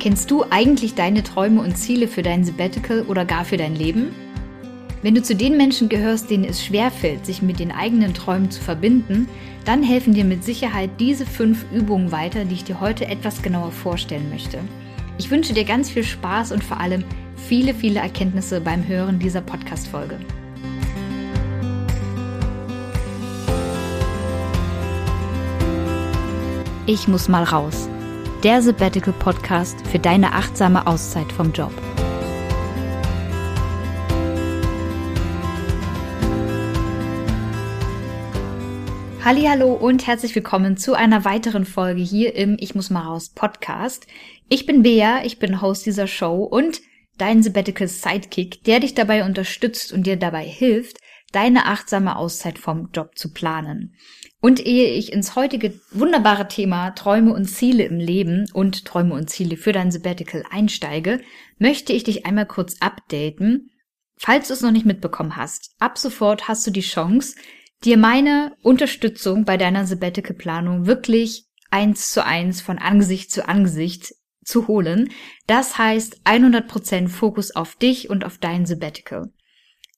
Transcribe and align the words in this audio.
Kennst 0.00 0.30
du 0.30 0.44
eigentlich 0.48 0.94
deine 0.94 1.24
Träume 1.24 1.60
und 1.60 1.76
Ziele 1.76 2.06
für 2.06 2.22
dein 2.22 2.44
Sabbatical 2.44 3.02
oder 3.02 3.24
gar 3.24 3.44
für 3.44 3.56
dein 3.56 3.74
Leben? 3.74 4.14
Wenn 5.02 5.16
du 5.16 5.22
zu 5.22 5.34
den 5.34 5.56
Menschen 5.56 5.88
gehörst, 5.88 6.30
denen 6.30 6.44
es 6.44 6.64
schwerfällt, 6.64 7.26
sich 7.26 7.42
mit 7.42 7.58
den 7.58 7.72
eigenen 7.72 8.14
Träumen 8.14 8.48
zu 8.50 8.60
verbinden, 8.60 9.28
dann 9.64 9.82
helfen 9.82 10.14
dir 10.14 10.24
mit 10.24 10.44
Sicherheit 10.44 10.90
diese 11.00 11.26
fünf 11.26 11.64
Übungen 11.72 12.12
weiter, 12.12 12.44
die 12.44 12.54
ich 12.54 12.64
dir 12.64 12.80
heute 12.80 13.06
etwas 13.06 13.42
genauer 13.42 13.72
vorstellen 13.72 14.30
möchte. 14.30 14.60
Ich 15.18 15.32
wünsche 15.32 15.52
dir 15.52 15.64
ganz 15.64 15.90
viel 15.90 16.04
Spaß 16.04 16.52
und 16.52 16.62
vor 16.62 16.78
allem 16.78 17.02
viele, 17.36 17.74
viele 17.74 17.98
Erkenntnisse 17.98 18.60
beim 18.60 18.86
Hören 18.86 19.18
dieser 19.18 19.40
Podcast-Folge. 19.40 20.18
Ich 26.86 27.08
muss 27.08 27.28
mal 27.28 27.42
raus 27.42 27.88
der 28.44 28.62
Sabbatical 28.62 29.12
Podcast 29.14 29.84
für 29.88 29.98
deine 29.98 30.32
achtsame 30.32 30.86
Auszeit 30.86 31.32
vom 31.32 31.52
Job. 31.52 31.72
Hallo 39.24 39.72
und 39.72 40.06
herzlich 40.06 40.34
willkommen 40.36 40.76
zu 40.76 40.94
einer 40.94 41.24
weiteren 41.24 41.64
Folge 41.64 42.00
hier 42.00 42.36
im 42.36 42.56
Ich 42.60 42.76
muss 42.76 42.90
mal 42.90 43.02
raus 43.02 43.30
Podcast. 43.30 44.06
Ich 44.48 44.66
bin 44.66 44.84
Bea, 44.84 45.22
ich 45.24 45.40
bin 45.40 45.60
Host 45.60 45.84
dieser 45.84 46.06
Show 46.06 46.44
und 46.44 46.80
dein 47.18 47.42
Sabbatical 47.42 47.88
Sidekick, 47.88 48.62
der 48.62 48.78
dich 48.78 48.94
dabei 48.94 49.24
unterstützt 49.24 49.92
und 49.92 50.06
dir 50.06 50.16
dabei 50.16 50.44
hilft, 50.44 50.98
deine 51.32 51.66
achtsame 51.66 52.16
Auszeit 52.16 52.58
vom 52.58 52.90
Job 52.92 53.16
zu 53.16 53.32
planen. 53.32 53.94
Und 54.40 54.64
ehe 54.64 54.92
ich 54.94 55.12
ins 55.12 55.36
heutige 55.36 55.78
wunderbare 55.90 56.48
Thema 56.48 56.90
Träume 56.92 57.34
und 57.34 57.46
Ziele 57.46 57.84
im 57.84 57.98
Leben 57.98 58.46
und 58.52 58.84
Träume 58.84 59.14
und 59.14 59.28
Ziele 59.28 59.56
für 59.56 59.72
dein 59.72 59.90
Sabbatical 59.90 60.44
einsteige, 60.50 61.20
möchte 61.58 61.92
ich 61.92 62.04
dich 62.04 62.24
einmal 62.24 62.46
kurz 62.46 62.76
updaten. 62.80 63.70
Falls 64.16 64.48
du 64.48 64.54
es 64.54 64.62
noch 64.62 64.70
nicht 64.72 64.86
mitbekommen 64.86 65.36
hast, 65.36 65.74
ab 65.78 65.98
sofort 65.98 66.48
hast 66.48 66.66
du 66.66 66.70
die 66.70 66.80
Chance, 66.80 67.36
dir 67.84 67.96
meine 67.96 68.56
Unterstützung 68.62 69.44
bei 69.44 69.56
deiner 69.56 69.86
Sabbatical-Planung 69.86 70.86
wirklich 70.86 71.46
eins 71.70 72.12
zu 72.12 72.24
eins 72.24 72.60
von 72.60 72.78
Angesicht 72.78 73.30
zu 73.30 73.46
Angesicht 73.48 74.14
zu 74.44 74.66
holen. 74.66 75.10
Das 75.46 75.78
heißt 75.78 76.22
100% 76.24 77.08
Fokus 77.08 77.54
auf 77.54 77.76
dich 77.76 78.08
und 78.08 78.24
auf 78.24 78.38
dein 78.38 78.66
Sabbatical. 78.66 79.30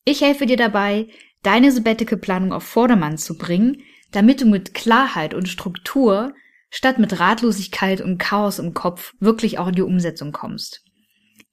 Ich 0.05 0.21
helfe 0.21 0.47
dir 0.47 0.57
dabei, 0.57 1.09
deine 1.43 1.73
Sabbatical-Planung 1.73 2.53
auf 2.53 2.65
Vordermann 2.65 3.19
zu 3.19 3.37
bringen, 3.37 3.83
damit 4.13 4.41
du 4.41 4.47
mit 4.47 4.75
Klarheit 4.75 5.35
und 5.35 5.49
Struktur 5.49 6.35
statt 6.71 6.99
mit 6.99 7.19
Ratlosigkeit 7.19 8.01
und 8.01 8.19
Chaos 8.19 8.59
im 8.59 8.75
Kopf 8.75 9.15
wirklich 9.19 9.59
auch 9.59 9.69
in 9.69 9.75
die 9.75 9.83
Umsetzung 9.83 10.33
kommst. 10.33 10.85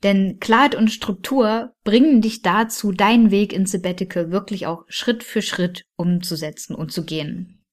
Denn 0.03 0.39
Klarheit 0.39 0.75
und 0.75 0.91
Struktur 0.91 1.73
bringen 1.83 2.21
dich 2.21 2.43
dazu, 2.43 2.91
deinen 2.91 3.31
Weg 3.31 3.51
ins 3.51 3.71
Sabbatical 3.71 4.31
wirklich 4.31 4.67
auch 4.67 4.83
Schritt 4.87 5.23
für 5.23 5.41
Schritt 5.41 5.85
umzusetzen 5.95 6.75
und 6.75 6.91
zu 6.91 7.03
gehen. 7.03 7.65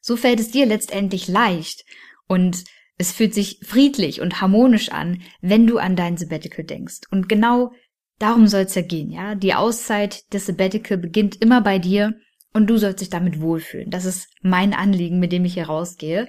So 0.00 0.16
fällt 0.16 0.40
es 0.40 0.50
dir 0.50 0.66
letztendlich 0.66 1.28
leicht 1.28 1.84
und 2.26 2.64
es 2.98 3.12
fühlt 3.12 3.34
sich 3.34 3.60
friedlich 3.62 4.20
und 4.20 4.40
harmonisch 4.40 4.88
an, 4.88 5.22
wenn 5.40 5.66
du 5.66 5.78
an 5.78 5.96
dein 5.96 6.16
Sabbatical 6.16 6.64
denkst. 6.64 7.02
Und 7.10 7.28
genau 7.28 7.72
darum 8.18 8.46
soll 8.46 8.62
es 8.62 8.74
ja 8.74 8.82
gehen, 8.82 9.10
ja. 9.10 9.34
Die 9.34 9.54
Auszeit 9.54 10.32
des 10.32 10.46
Sabbatical 10.46 10.98
beginnt 10.98 11.40
immer 11.40 11.60
bei 11.60 11.78
dir 11.78 12.14
und 12.52 12.68
du 12.68 12.78
sollst 12.78 13.00
dich 13.00 13.10
damit 13.10 13.40
wohlfühlen. 13.40 13.90
Das 13.90 14.04
ist 14.04 14.28
mein 14.42 14.72
Anliegen, 14.72 15.18
mit 15.18 15.32
dem 15.32 15.44
ich 15.44 15.54
hier 15.54 15.66
rausgehe. 15.66 16.26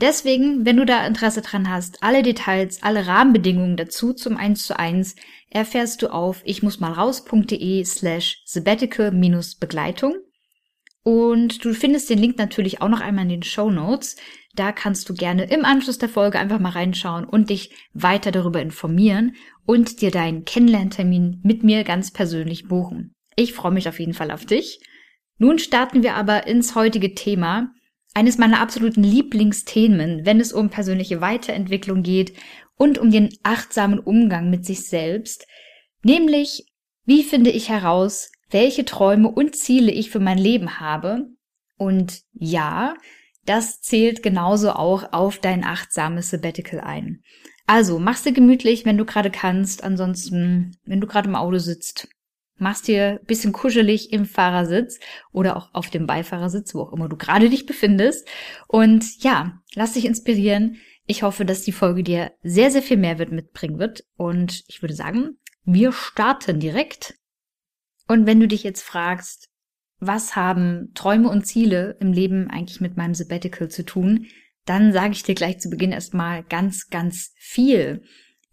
Deswegen, 0.00 0.64
wenn 0.64 0.78
du 0.78 0.86
da 0.86 1.06
Interesse 1.06 1.42
dran 1.42 1.68
hast, 1.68 2.02
alle 2.02 2.22
Details, 2.22 2.82
alle 2.82 3.06
Rahmenbedingungen 3.06 3.76
dazu 3.76 4.14
zum 4.14 4.36
1 4.36 4.66
zu 4.66 4.78
1 4.78 5.14
erfährst 5.50 6.00
du 6.00 6.08
auf 6.08 6.42
ich 6.44 6.62
muss 6.62 6.80
mal 6.80 6.92
raus.de 6.92 7.84
slash 7.84 8.42
sabbatical 8.46 9.10
minus 9.10 9.56
Begleitung. 9.56 10.14
Und 11.02 11.64
du 11.64 11.74
findest 11.74 12.10
den 12.10 12.18
Link 12.18 12.38
natürlich 12.38 12.80
auch 12.80 12.88
noch 12.88 13.00
einmal 13.00 13.24
in 13.24 13.30
den 13.30 13.42
Show 13.42 13.70
Notes. 13.70 14.16
Da 14.60 14.72
kannst 14.72 15.08
du 15.08 15.14
gerne 15.14 15.44
im 15.44 15.64
Anschluss 15.64 15.96
der 15.96 16.10
Folge 16.10 16.38
einfach 16.38 16.58
mal 16.58 16.72
reinschauen 16.72 17.24
und 17.24 17.48
dich 17.48 17.70
weiter 17.94 18.30
darüber 18.30 18.60
informieren 18.60 19.34
und 19.64 20.02
dir 20.02 20.10
deinen 20.10 20.44
Kennenlerntermin 20.44 21.40
mit 21.42 21.64
mir 21.64 21.82
ganz 21.82 22.10
persönlich 22.10 22.68
buchen. 22.68 23.14
Ich 23.36 23.54
freue 23.54 23.72
mich 23.72 23.88
auf 23.88 23.98
jeden 23.98 24.12
Fall 24.12 24.30
auf 24.30 24.44
dich. 24.44 24.78
Nun 25.38 25.58
starten 25.58 26.02
wir 26.02 26.14
aber 26.14 26.46
ins 26.46 26.74
heutige 26.74 27.14
Thema, 27.14 27.72
eines 28.12 28.36
meiner 28.36 28.60
absoluten 28.60 29.02
Lieblingsthemen, 29.02 30.26
wenn 30.26 30.40
es 30.40 30.52
um 30.52 30.68
persönliche 30.68 31.22
Weiterentwicklung 31.22 32.02
geht 32.02 32.34
und 32.76 32.98
um 32.98 33.10
den 33.10 33.30
achtsamen 33.42 33.98
Umgang 33.98 34.50
mit 34.50 34.66
sich 34.66 34.86
selbst, 34.86 35.46
nämlich 36.02 36.66
wie 37.06 37.22
finde 37.22 37.48
ich 37.48 37.70
heraus, 37.70 38.30
welche 38.50 38.84
Träume 38.84 39.30
und 39.30 39.56
Ziele 39.56 39.90
ich 39.90 40.10
für 40.10 40.20
mein 40.20 40.36
Leben 40.36 40.80
habe. 40.80 41.28
Und 41.78 42.20
ja, 42.34 42.92
das 43.46 43.80
zählt 43.80 44.22
genauso 44.22 44.72
auch 44.72 45.12
auf 45.12 45.38
dein 45.38 45.64
achtsames 45.64 46.30
Sabbatical 46.30 46.80
ein. 46.80 47.22
Also 47.66 47.98
machst 47.98 48.26
du 48.26 48.32
gemütlich, 48.32 48.84
wenn 48.84 48.98
du 48.98 49.04
gerade 49.04 49.30
kannst, 49.30 49.84
ansonsten, 49.84 50.76
wenn 50.84 51.00
du 51.00 51.06
gerade 51.06 51.28
im 51.28 51.36
Auto 51.36 51.58
sitzt, 51.58 52.08
machst 52.60 52.88
dir 52.88 53.20
bisschen 53.26 53.52
kuschelig 53.52 54.12
im 54.12 54.26
Fahrersitz 54.26 55.00
oder 55.32 55.56
auch 55.56 55.72
auf 55.72 55.90
dem 55.90 56.06
Beifahrersitz, 56.06 56.74
wo 56.74 56.82
auch 56.82 56.92
immer 56.92 57.08
du 57.08 57.16
gerade 57.16 57.48
dich 57.48 57.66
befindest. 57.66 58.28
Und 58.66 59.22
ja, 59.22 59.60
lass 59.74 59.94
dich 59.94 60.04
inspirieren. 60.04 60.76
Ich 61.06 61.22
hoffe, 61.22 61.44
dass 61.44 61.62
die 61.62 61.72
Folge 61.72 62.02
dir 62.02 62.32
sehr, 62.42 62.70
sehr 62.70 62.82
viel 62.82 62.96
Mehrwert 62.96 63.32
mitbringen 63.32 63.78
wird. 63.78 64.04
Und 64.16 64.64
ich 64.68 64.82
würde 64.82 64.94
sagen, 64.94 65.38
wir 65.64 65.92
starten 65.92 66.60
direkt. 66.60 67.14
Und 68.06 68.26
wenn 68.26 68.40
du 68.40 68.48
dich 68.48 68.62
jetzt 68.62 68.82
fragst, 68.82 69.49
was 70.00 70.34
haben 70.34 70.92
Träume 70.94 71.28
und 71.28 71.46
Ziele 71.46 71.96
im 72.00 72.12
Leben 72.12 72.50
eigentlich 72.50 72.80
mit 72.80 72.96
meinem 72.96 73.14
Sabbatical 73.14 73.68
zu 73.68 73.84
tun, 73.84 74.26
dann 74.64 74.92
sage 74.92 75.12
ich 75.12 75.22
dir 75.22 75.34
gleich 75.34 75.60
zu 75.60 75.68
Beginn 75.68 75.92
erstmal 75.92 76.42
ganz, 76.44 76.88
ganz 76.88 77.32
viel. 77.36 78.02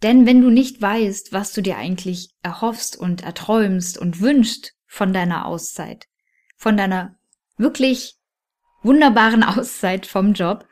Denn 0.04 0.26
wenn 0.26 0.42
du 0.42 0.50
nicht 0.50 0.82
weißt, 0.82 1.34
was 1.34 1.54
du 1.54 1.62
dir 1.62 1.78
eigentlich 1.78 2.36
erhoffst 2.44 2.98
und 2.98 3.24
erträumst 3.24 3.98
und 3.98 4.22
wünschst 4.22 4.74
von 4.86 5.14
deiner 5.14 5.46
Auszeit, 5.46 6.06
von 6.56 6.78
deiner 6.78 7.18
wirklich 7.58 8.16
wunderbaren 8.84 9.44
Auszeit 9.44 10.06
vom 10.06 10.34
Job, 10.34 10.66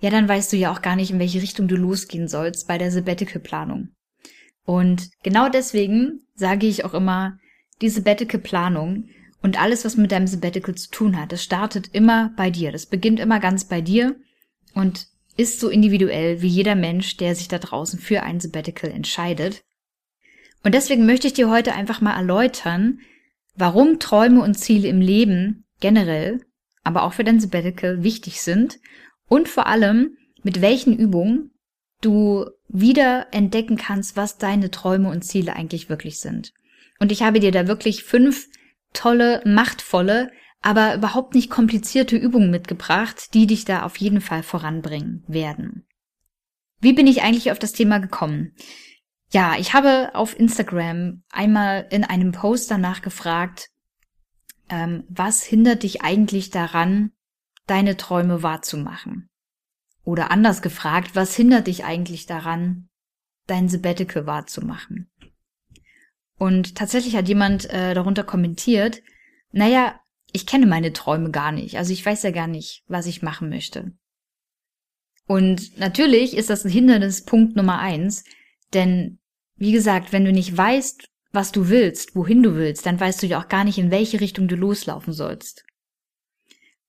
ja, 0.00 0.10
dann 0.10 0.28
weißt 0.28 0.52
du 0.52 0.56
ja 0.56 0.72
auch 0.72 0.82
gar 0.82 0.96
nicht, 0.96 1.12
in 1.12 1.20
welche 1.20 1.40
Richtung 1.40 1.68
du 1.68 1.76
losgehen 1.76 2.26
sollst 2.26 2.66
bei 2.66 2.76
der 2.76 2.90
Sabbatical-Planung. 2.90 3.90
Und 4.64 5.10
genau 5.22 5.48
deswegen 5.48 6.26
sage 6.34 6.66
ich 6.66 6.84
auch 6.84 6.94
immer, 6.94 7.38
die 7.80 7.88
Sabbatical-Planung 7.88 9.08
und 9.42 9.60
alles, 9.60 9.84
was 9.84 9.96
mit 9.96 10.12
deinem 10.12 10.26
Sabbatical 10.26 10.74
zu 10.74 10.90
tun 10.90 11.20
hat, 11.20 11.32
das 11.32 11.42
startet 11.42 11.90
immer 11.92 12.32
bei 12.36 12.50
dir. 12.50 12.72
Das 12.72 12.86
beginnt 12.86 13.20
immer 13.20 13.40
ganz 13.40 13.64
bei 13.64 13.80
dir. 13.80 14.16
Und 14.74 15.06
ist 15.36 15.60
so 15.60 15.68
individuell 15.68 16.42
wie 16.42 16.48
jeder 16.48 16.74
Mensch, 16.74 17.16
der 17.16 17.34
sich 17.34 17.48
da 17.48 17.58
draußen 17.58 17.98
für 17.98 18.22
ein 18.22 18.40
Sabbatical 18.40 18.90
entscheidet. 18.90 19.62
Und 20.62 20.74
deswegen 20.74 21.06
möchte 21.06 21.26
ich 21.26 21.32
dir 21.32 21.50
heute 21.50 21.74
einfach 21.74 22.00
mal 22.00 22.14
erläutern, 22.14 23.00
warum 23.54 23.98
Träume 23.98 24.42
und 24.42 24.54
Ziele 24.54 24.88
im 24.88 25.00
Leben 25.00 25.64
generell, 25.80 26.44
aber 26.84 27.02
auch 27.02 27.14
für 27.14 27.24
dein 27.24 27.40
Sabbatical 27.40 28.02
wichtig 28.02 28.42
sind 28.42 28.78
und 29.28 29.48
vor 29.48 29.66
allem, 29.66 30.16
mit 30.42 30.60
welchen 30.60 30.96
Übungen 30.96 31.50
du 32.00 32.46
wieder 32.68 33.28
entdecken 33.32 33.76
kannst, 33.76 34.16
was 34.16 34.38
deine 34.38 34.70
Träume 34.70 35.08
und 35.10 35.22
Ziele 35.22 35.54
eigentlich 35.54 35.88
wirklich 35.88 36.20
sind. 36.20 36.52
Und 36.98 37.12
ich 37.12 37.22
habe 37.22 37.40
dir 37.40 37.52
da 37.52 37.66
wirklich 37.66 38.04
fünf 38.04 38.48
tolle, 38.92 39.42
machtvolle, 39.44 40.30
aber 40.60 40.94
überhaupt 40.94 41.34
nicht 41.34 41.50
komplizierte 41.50 42.16
Übungen 42.16 42.50
mitgebracht, 42.50 43.34
die 43.34 43.46
dich 43.46 43.64
da 43.64 43.82
auf 43.82 43.96
jeden 43.96 44.20
Fall 44.20 44.42
voranbringen 44.42 45.24
werden. 45.26 45.86
Wie 46.80 46.92
bin 46.92 47.06
ich 47.06 47.22
eigentlich 47.22 47.50
auf 47.50 47.58
das 47.58 47.72
Thema 47.72 47.98
gekommen? 47.98 48.54
Ja, 49.30 49.56
ich 49.58 49.72
habe 49.72 50.10
auf 50.14 50.38
Instagram 50.38 51.22
einmal 51.30 51.86
in 51.90 52.04
einem 52.04 52.32
Post 52.32 52.70
danach 52.70 53.02
gefragt, 53.02 53.70
ähm, 54.68 55.04
was 55.08 55.42
hindert 55.42 55.82
dich 55.82 56.02
eigentlich 56.02 56.50
daran, 56.50 57.12
deine 57.66 57.96
Träume 57.96 58.42
wahrzumachen? 58.42 59.30
Oder 60.04 60.30
anders 60.30 60.62
gefragt, 60.62 61.12
was 61.14 61.34
hindert 61.34 61.66
dich 61.66 61.84
eigentlich 61.84 62.26
daran, 62.26 62.88
dein 63.46 63.68
Sabbatical 63.68 64.26
wahrzumachen? 64.26 65.10
Und 66.38 66.74
tatsächlich 66.74 67.16
hat 67.16 67.28
jemand 67.28 67.70
äh, 67.70 67.94
darunter 67.94 68.24
kommentiert, 68.24 69.02
naja, 69.52 70.00
ich 70.32 70.46
kenne 70.46 70.66
meine 70.66 70.92
Träume 70.92 71.30
gar 71.30 71.52
nicht. 71.52 71.76
Also 71.76 71.92
ich 71.92 72.04
weiß 72.04 72.22
ja 72.22 72.30
gar 72.30 72.46
nicht, 72.46 72.82
was 72.86 73.06
ich 73.06 73.22
machen 73.22 73.48
möchte. 73.48 73.92
Und 75.26 75.78
natürlich 75.78 76.36
ist 76.36 76.50
das 76.50 76.64
ein 76.64 76.70
Hindernispunkt 76.70 77.54
Nummer 77.54 77.78
eins, 77.78 78.24
denn 78.74 79.18
wie 79.56 79.72
gesagt, 79.72 80.12
wenn 80.12 80.24
du 80.24 80.32
nicht 80.32 80.56
weißt, 80.56 81.08
was 81.32 81.52
du 81.52 81.68
willst, 81.68 82.14
wohin 82.16 82.42
du 82.42 82.56
willst, 82.56 82.84
dann 82.86 82.98
weißt 82.98 83.22
du 83.22 83.26
ja 83.26 83.40
auch 83.40 83.48
gar 83.48 83.64
nicht, 83.64 83.78
in 83.78 83.90
welche 83.90 84.20
Richtung 84.20 84.48
du 84.48 84.56
loslaufen 84.56 85.12
sollst. 85.12 85.64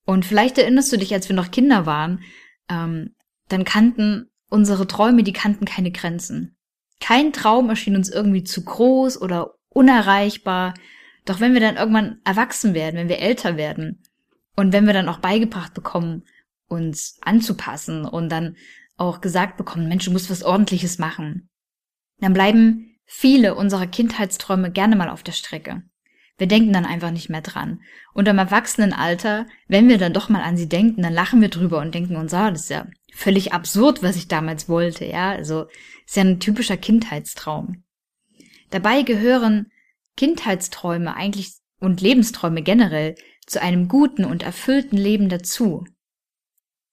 Und 0.06 0.25
vielleicht 0.25 0.57
erinnerst 0.57 0.92
du 0.92 0.98
dich, 0.98 1.13
als 1.13 1.30
wir 1.30 1.36
noch 1.36 1.51
Kinder 1.51 1.86
waren, 1.86 2.22
ähm, 2.69 3.16
dann 3.48 3.63
kannten 3.63 4.30
unsere 4.50 4.88
Träume, 4.88 5.24
die 5.24 5.34
kannten 5.34 5.66
keine 5.66 5.92
Grenzen. 5.92 6.57
Kein 7.03 7.33
Traum 7.33 7.69
erschien 7.69 7.97
uns 7.97 8.07
irgendwie 8.07 8.45
zu 8.45 8.63
groß 8.63 9.21
oder 9.21 9.55
unerreichbar. 9.67 10.73
Doch 11.25 11.41
wenn 11.41 11.53
wir 11.53 11.59
dann 11.59 11.75
irgendwann 11.75 12.21
erwachsen 12.23 12.73
werden, 12.73 12.95
wenn 12.95 13.09
wir 13.09 13.19
älter 13.19 13.57
werden 13.57 14.01
und 14.55 14.71
wenn 14.71 14.85
wir 14.85 14.94
dann 14.94 15.09
auch 15.09 15.19
beigebracht 15.19 15.73
bekommen, 15.73 16.23
uns 16.69 17.17
anzupassen 17.19 18.05
und 18.05 18.29
dann 18.29 18.55
auch 18.95 19.19
gesagt 19.19 19.57
bekommen, 19.57 19.89
Mensch, 19.89 20.05
du 20.05 20.11
musst 20.11 20.29
was 20.29 20.44
Ordentliches 20.44 20.97
machen, 20.97 21.50
dann 22.19 22.31
bleiben 22.31 22.95
viele 23.03 23.56
unserer 23.56 23.88
Kindheitsträume 23.88 24.71
gerne 24.71 24.95
mal 24.95 25.09
auf 25.09 25.23
der 25.23 25.33
Strecke. 25.33 25.83
Wir 26.38 26.47
denken 26.47 26.74
dann 26.74 26.85
einfach 26.85 27.12
nicht 27.12 27.30
mehr 27.30 27.41
dran. 27.41 27.81
Und 28.13 28.27
im 28.27 28.38
Erwachsenenalter, 28.38 29.45
wenn 29.68 29.88
wir 29.88 29.97
dann 29.97 30.13
doch 30.13 30.30
mal 30.30 30.41
an 30.41 30.57
sie 30.57 30.68
denken, 30.68 31.03
dann 31.03 31.13
lachen 31.13 31.41
wir 31.41 31.50
drüber 31.50 31.80
und 31.80 31.94
denken 31.94 32.15
uns, 32.15 32.33
ah, 32.33 32.50
das 32.50 32.63
ist 32.63 32.69
ja 32.69 32.88
völlig 33.13 33.53
absurd, 33.53 34.01
was 34.01 34.15
ich 34.15 34.27
damals 34.27 34.68
wollte, 34.68 35.06
ja. 35.06 35.31
Also, 35.31 35.68
ist 36.06 36.15
ja 36.15 36.24
ein 36.24 36.39
typischer 36.39 36.77
Kindheitstraum. 36.77 37.83
Dabei 38.71 39.03
gehören 39.03 39.71
Kindheitsträume 40.18 41.15
eigentlich 41.15 41.53
und 41.80 42.01
Lebensträume 42.01 42.63
generell 42.63 43.15
zu 43.45 43.62
einem 43.62 43.88
guten 43.88 44.25
und 44.25 44.41
erfüllten 44.41 44.97
Leben 44.97 45.30
dazu. 45.30 45.85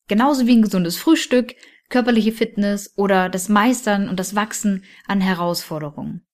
Genauso 0.09 0.47
wie 0.47 0.57
ein 0.57 0.63
gesundes 0.63 0.97
Frühstück, 0.97 1.55
körperliche 1.89 2.33
Fitness 2.33 2.93
oder 2.97 3.29
das 3.29 3.49
Meistern 3.49 4.09
und 4.09 4.19
das 4.19 4.35
Wachsen 4.35 4.85
an 5.07 5.21
Herausforderungen. 5.21 6.27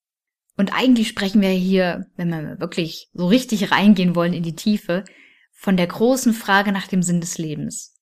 Und 0.57 0.73
eigentlich 0.73 1.07
sprechen 1.07 1.41
wir 1.41 1.49
hier, 1.49 2.07
wenn 2.17 2.29
wir 2.29 2.59
wirklich 2.59 3.09
so 3.13 3.27
richtig 3.27 3.71
reingehen 3.71 4.15
wollen 4.15 4.33
in 4.33 4.43
die 4.43 4.55
Tiefe, 4.55 5.03
von 5.53 5.77
der 5.77 5.87
großen 5.87 6.33
Frage 6.33 6.71
nach 6.71 6.87
dem 6.87 7.01
Sinn 7.01 7.21
des 7.21 7.37
Lebens. 7.37 7.95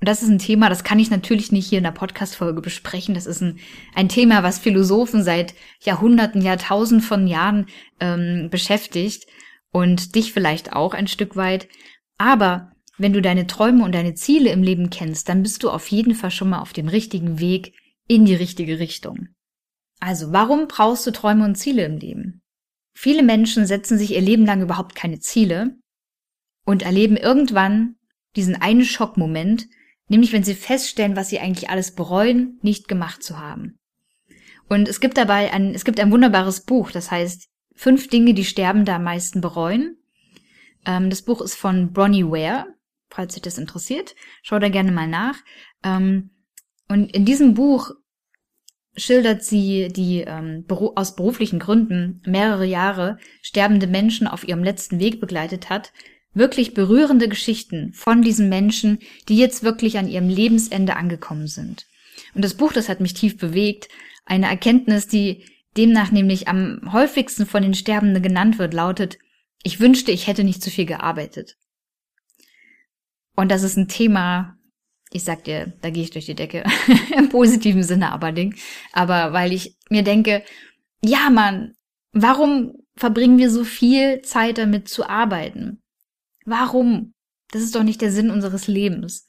Und 0.00 0.08
das 0.08 0.22
ist 0.22 0.30
ein 0.30 0.38
Thema, 0.38 0.68
das 0.68 0.84
kann 0.84 0.98
ich 0.98 1.10
natürlich 1.10 1.52
nicht 1.52 1.68
hier 1.68 1.78
in 1.78 1.84
der 1.84 1.92
Podcast-Folge 1.92 2.60
besprechen. 2.60 3.14
Das 3.14 3.26
ist 3.26 3.40
ein, 3.40 3.60
ein 3.94 4.08
Thema, 4.08 4.42
was 4.42 4.58
Philosophen 4.58 5.22
seit 5.22 5.54
Jahrhunderten, 5.80 6.42
Jahrtausenden 6.42 7.06
von 7.06 7.28
Jahren 7.28 7.66
ähm, 8.00 8.48
beschäftigt 8.50 9.26
und 9.70 10.16
dich 10.16 10.32
vielleicht 10.32 10.72
auch 10.72 10.94
ein 10.94 11.06
Stück 11.06 11.36
weit. 11.36 11.68
Aber 12.18 12.72
wenn 12.98 13.12
du 13.12 13.22
deine 13.22 13.46
Träume 13.46 13.84
und 13.84 13.94
deine 13.94 14.14
Ziele 14.14 14.50
im 14.50 14.62
Leben 14.62 14.90
kennst, 14.90 15.28
dann 15.28 15.42
bist 15.42 15.62
du 15.62 15.70
auf 15.70 15.86
jeden 15.88 16.14
Fall 16.14 16.30
schon 16.30 16.50
mal 16.50 16.60
auf 16.60 16.72
dem 16.72 16.88
richtigen 16.88 17.38
Weg 17.38 17.74
in 18.08 18.24
die 18.24 18.34
richtige 18.34 18.78
Richtung. 18.78 19.28
Also, 20.02 20.32
warum 20.32 20.66
brauchst 20.66 21.06
du 21.06 21.12
Träume 21.12 21.44
und 21.44 21.54
Ziele 21.54 21.84
im 21.84 21.96
Leben? 21.96 22.42
Viele 22.92 23.22
Menschen 23.22 23.66
setzen 23.66 23.98
sich 23.98 24.10
ihr 24.10 24.20
Leben 24.20 24.44
lang 24.44 24.60
überhaupt 24.60 24.96
keine 24.96 25.20
Ziele 25.20 25.76
und 26.64 26.82
erleben 26.82 27.16
irgendwann 27.16 27.94
diesen 28.34 28.56
einen 28.56 28.84
Schockmoment, 28.84 29.68
nämlich 30.08 30.32
wenn 30.32 30.42
sie 30.42 30.56
feststellen, 30.56 31.14
was 31.14 31.28
sie 31.28 31.38
eigentlich 31.38 31.70
alles 31.70 31.94
bereuen, 31.94 32.58
nicht 32.62 32.88
gemacht 32.88 33.22
zu 33.22 33.38
haben. 33.38 33.78
Und 34.68 34.88
es 34.88 34.98
gibt 34.98 35.16
dabei 35.18 35.52
ein, 35.52 35.72
es 35.72 35.84
gibt 35.84 36.00
ein 36.00 36.10
wunderbares 36.10 36.62
Buch, 36.64 36.90
das 36.90 37.12
heißt 37.12 37.48
Fünf 37.76 38.08
Dinge, 38.08 38.34
die 38.34 38.44
Sterbende 38.44 38.94
am 38.94 39.04
meisten 39.04 39.40
bereuen. 39.40 39.98
Ähm, 40.84 41.10
das 41.10 41.22
Buch 41.22 41.40
ist 41.40 41.54
von 41.54 41.92
Bronnie 41.92 42.24
Ware, 42.24 42.66
falls 43.08 43.34
dich 43.34 43.42
das 43.42 43.56
interessiert. 43.56 44.16
Schau 44.42 44.58
da 44.58 44.68
gerne 44.68 44.90
mal 44.90 45.06
nach. 45.06 45.36
Ähm, 45.84 46.30
und 46.88 47.14
in 47.14 47.24
diesem 47.24 47.54
Buch 47.54 47.92
schildert 48.96 49.42
sie 49.42 49.88
die 49.88 50.20
ähm, 50.20 50.64
aus 50.68 51.16
beruflichen 51.16 51.58
Gründen 51.58 52.20
mehrere 52.26 52.66
Jahre 52.66 53.18
sterbende 53.40 53.86
Menschen 53.86 54.26
auf 54.26 54.46
ihrem 54.46 54.62
letzten 54.62 55.00
Weg 55.00 55.20
begleitet 55.20 55.70
hat, 55.70 55.92
wirklich 56.34 56.74
berührende 56.74 57.28
Geschichten 57.28 57.92
von 57.92 58.22
diesen 58.22 58.48
Menschen, 58.48 58.98
die 59.28 59.36
jetzt 59.36 59.62
wirklich 59.62 59.98
an 59.98 60.08
ihrem 60.08 60.28
Lebensende 60.28 60.96
angekommen 60.96 61.46
sind. 61.46 61.86
Und 62.34 62.44
das 62.44 62.54
Buch, 62.54 62.72
das 62.72 62.88
hat 62.88 63.00
mich 63.00 63.14
tief 63.14 63.36
bewegt, 63.38 63.88
eine 64.24 64.46
Erkenntnis, 64.46 65.08
die 65.08 65.44
demnach 65.76 66.10
nämlich 66.10 66.48
am 66.48 66.92
häufigsten 66.92 67.46
von 67.46 67.62
den 67.62 67.74
Sterbenden 67.74 68.22
genannt 68.22 68.58
wird, 68.58 68.74
lautet, 68.74 69.18
ich 69.62 69.80
wünschte, 69.80 70.12
ich 70.12 70.26
hätte 70.26 70.44
nicht 70.44 70.62
zu 70.62 70.70
viel 70.70 70.86
gearbeitet. 70.86 71.56
Und 73.34 73.50
das 73.50 73.62
ist 73.62 73.76
ein 73.76 73.88
Thema, 73.88 74.58
ich 75.14 75.24
sag 75.24 75.44
dir, 75.44 75.72
da 75.82 75.90
gehe 75.90 76.02
ich 76.02 76.10
durch 76.10 76.26
die 76.26 76.34
Decke. 76.34 76.64
Im 77.16 77.28
positiven 77.28 77.82
Sinne 77.82 78.12
aber 78.12 78.32
Ding. 78.32 78.54
Aber 78.92 79.32
weil 79.32 79.52
ich 79.52 79.76
mir 79.90 80.02
denke, 80.02 80.42
ja, 81.04 81.30
Mann, 81.30 81.74
warum 82.12 82.74
verbringen 82.96 83.38
wir 83.38 83.50
so 83.50 83.64
viel 83.64 84.22
Zeit 84.22 84.58
damit 84.58 84.88
zu 84.88 85.08
arbeiten? 85.08 85.82
Warum? 86.44 87.14
Das 87.50 87.62
ist 87.62 87.74
doch 87.74 87.82
nicht 87.82 88.00
der 88.00 88.12
Sinn 88.12 88.30
unseres 88.30 88.66
Lebens. 88.66 89.28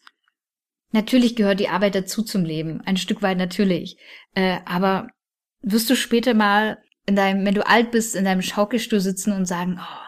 Natürlich 0.91 1.35
gehört 1.35 1.59
die 1.59 1.69
Arbeit 1.69 1.95
dazu 1.95 2.23
zum 2.23 2.45
Leben, 2.45 2.81
ein 2.81 2.97
Stück 2.97 3.21
weit 3.21 3.37
natürlich. 3.37 3.97
Äh, 4.35 4.59
aber 4.65 5.07
wirst 5.61 5.89
du 5.89 5.95
später 5.95 6.33
mal 6.33 6.77
in 7.05 7.15
deinem, 7.15 7.45
wenn 7.45 7.55
du 7.55 7.67
alt 7.67 7.91
bist, 7.91 8.15
in 8.15 8.25
deinem 8.25 8.41
Schaukelstuhl 8.41 8.99
sitzen 8.99 9.33
und 9.33 9.45
sagen, 9.45 9.79
oh, 9.81 10.03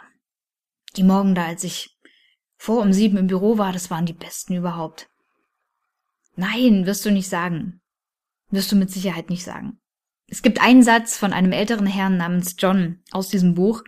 die 0.95 1.03
Morgen 1.03 1.35
da, 1.35 1.45
als 1.45 1.63
ich 1.63 1.97
vor 2.57 2.81
um 2.81 2.93
sieben 2.93 3.17
im 3.17 3.27
Büro 3.27 3.57
war, 3.57 3.73
das 3.73 3.89
waren 3.89 4.05
die 4.05 4.13
besten 4.13 4.53
überhaupt. 4.53 5.09
Nein, 6.35 6.85
wirst 6.85 7.05
du 7.05 7.11
nicht 7.11 7.29
sagen. 7.29 7.81
Wirst 8.49 8.71
du 8.71 8.75
mit 8.75 8.91
Sicherheit 8.91 9.29
nicht 9.29 9.43
sagen. 9.43 9.79
Es 10.27 10.41
gibt 10.41 10.61
einen 10.61 10.83
Satz 10.83 11.17
von 11.17 11.33
einem 11.33 11.51
älteren 11.51 11.85
Herrn 11.85 12.17
namens 12.17 12.55
John 12.57 12.99
aus 13.11 13.29
diesem 13.29 13.53
Buch, 13.53 13.83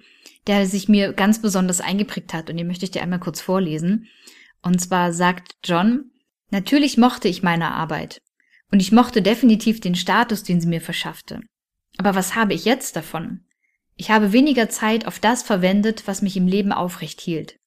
der 0.45 0.65
sich 0.65 0.87
mir 0.87 1.13
ganz 1.13 1.41
besonders 1.41 1.81
eingeprägt 1.81 2.33
hat 2.33 2.49
und 2.49 2.57
den 2.57 2.67
möchte 2.67 2.85
ich 2.85 2.91
dir 2.91 3.01
einmal 3.01 3.19
kurz 3.19 3.41
vorlesen. 3.41 4.07
Und 4.61 4.79
zwar 4.79 5.13
sagt 5.13 5.55
John, 5.63 6.11
natürlich 6.51 6.97
mochte 6.97 7.27
ich 7.27 7.43
meine 7.43 7.71
Arbeit 7.71 8.21
und 8.71 8.79
ich 8.79 8.91
mochte 8.91 9.21
definitiv 9.21 9.79
den 9.81 9.95
Status, 9.95 10.43
den 10.43 10.61
sie 10.61 10.67
mir 10.67 10.81
verschaffte. 10.81 11.41
Aber 11.97 12.15
was 12.15 12.35
habe 12.35 12.53
ich 12.53 12.65
jetzt 12.65 12.95
davon? 12.95 13.45
Ich 13.95 14.11
habe 14.11 14.31
weniger 14.31 14.69
Zeit 14.69 15.07
auf 15.07 15.19
das 15.19 15.41
verwendet, 15.41 16.03
was 16.05 16.21
mich 16.21 16.37
im 16.37 16.47
Leben 16.47 16.71
aufrecht 16.71 17.19
hielt. 17.19 17.57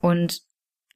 Und 0.00 0.42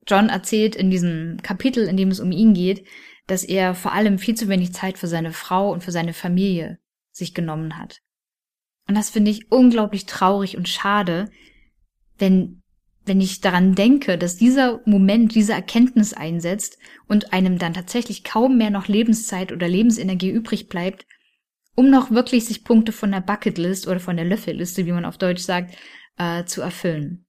John 0.06 0.28
erzählt 0.28 0.76
in 0.76 0.90
diesem 0.90 1.38
Kapitel, 1.42 1.86
in 1.88 1.96
dem 1.96 2.10
es 2.10 2.20
um 2.20 2.32
ihn 2.32 2.54
geht, 2.54 2.86
dass 3.26 3.44
er 3.44 3.74
vor 3.74 3.92
allem 3.92 4.18
viel 4.18 4.34
zu 4.34 4.48
wenig 4.48 4.72
Zeit 4.72 4.98
für 4.98 5.06
seine 5.06 5.32
Frau 5.32 5.72
und 5.72 5.82
für 5.82 5.92
seine 5.92 6.12
Familie 6.12 6.78
sich 7.12 7.34
genommen 7.34 7.78
hat. 7.78 8.00
Und 8.86 8.96
das 8.96 9.10
finde 9.10 9.30
ich 9.30 9.50
unglaublich 9.50 10.04
traurig 10.06 10.56
und 10.56 10.68
schade, 10.68 11.30
wenn, 12.18 12.62
wenn 13.06 13.20
ich 13.20 13.40
daran 13.40 13.74
denke, 13.74 14.18
dass 14.18 14.36
dieser 14.36 14.80
Moment, 14.84 15.34
diese 15.34 15.54
Erkenntnis 15.54 16.12
einsetzt 16.12 16.78
und 17.06 17.32
einem 17.32 17.58
dann 17.58 17.72
tatsächlich 17.72 18.24
kaum 18.24 18.58
mehr 18.58 18.70
noch 18.70 18.88
Lebenszeit 18.88 19.52
oder 19.52 19.68
Lebensenergie 19.68 20.30
übrig 20.30 20.68
bleibt, 20.68 21.06
um 21.75 21.90
noch 21.90 22.11
wirklich 22.11 22.44
sich 22.44 22.62
Punkte 22.62 22.92
von 22.92 23.11
der 23.11 23.20
Bucketlist 23.20 23.88
oder 23.88 24.00
von 24.00 24.16
der 24.16 24.26
Löffelliste, 24.26 24.84
wie 24.87 24.92
man 24.92 25.04
auf 25.04 25.18
Deutsch 25.18 25.42
sagt, 25.42 25.76
äh, 26.18 26.44
zu 26.44 26.61
erfüllen. 26.61 27.25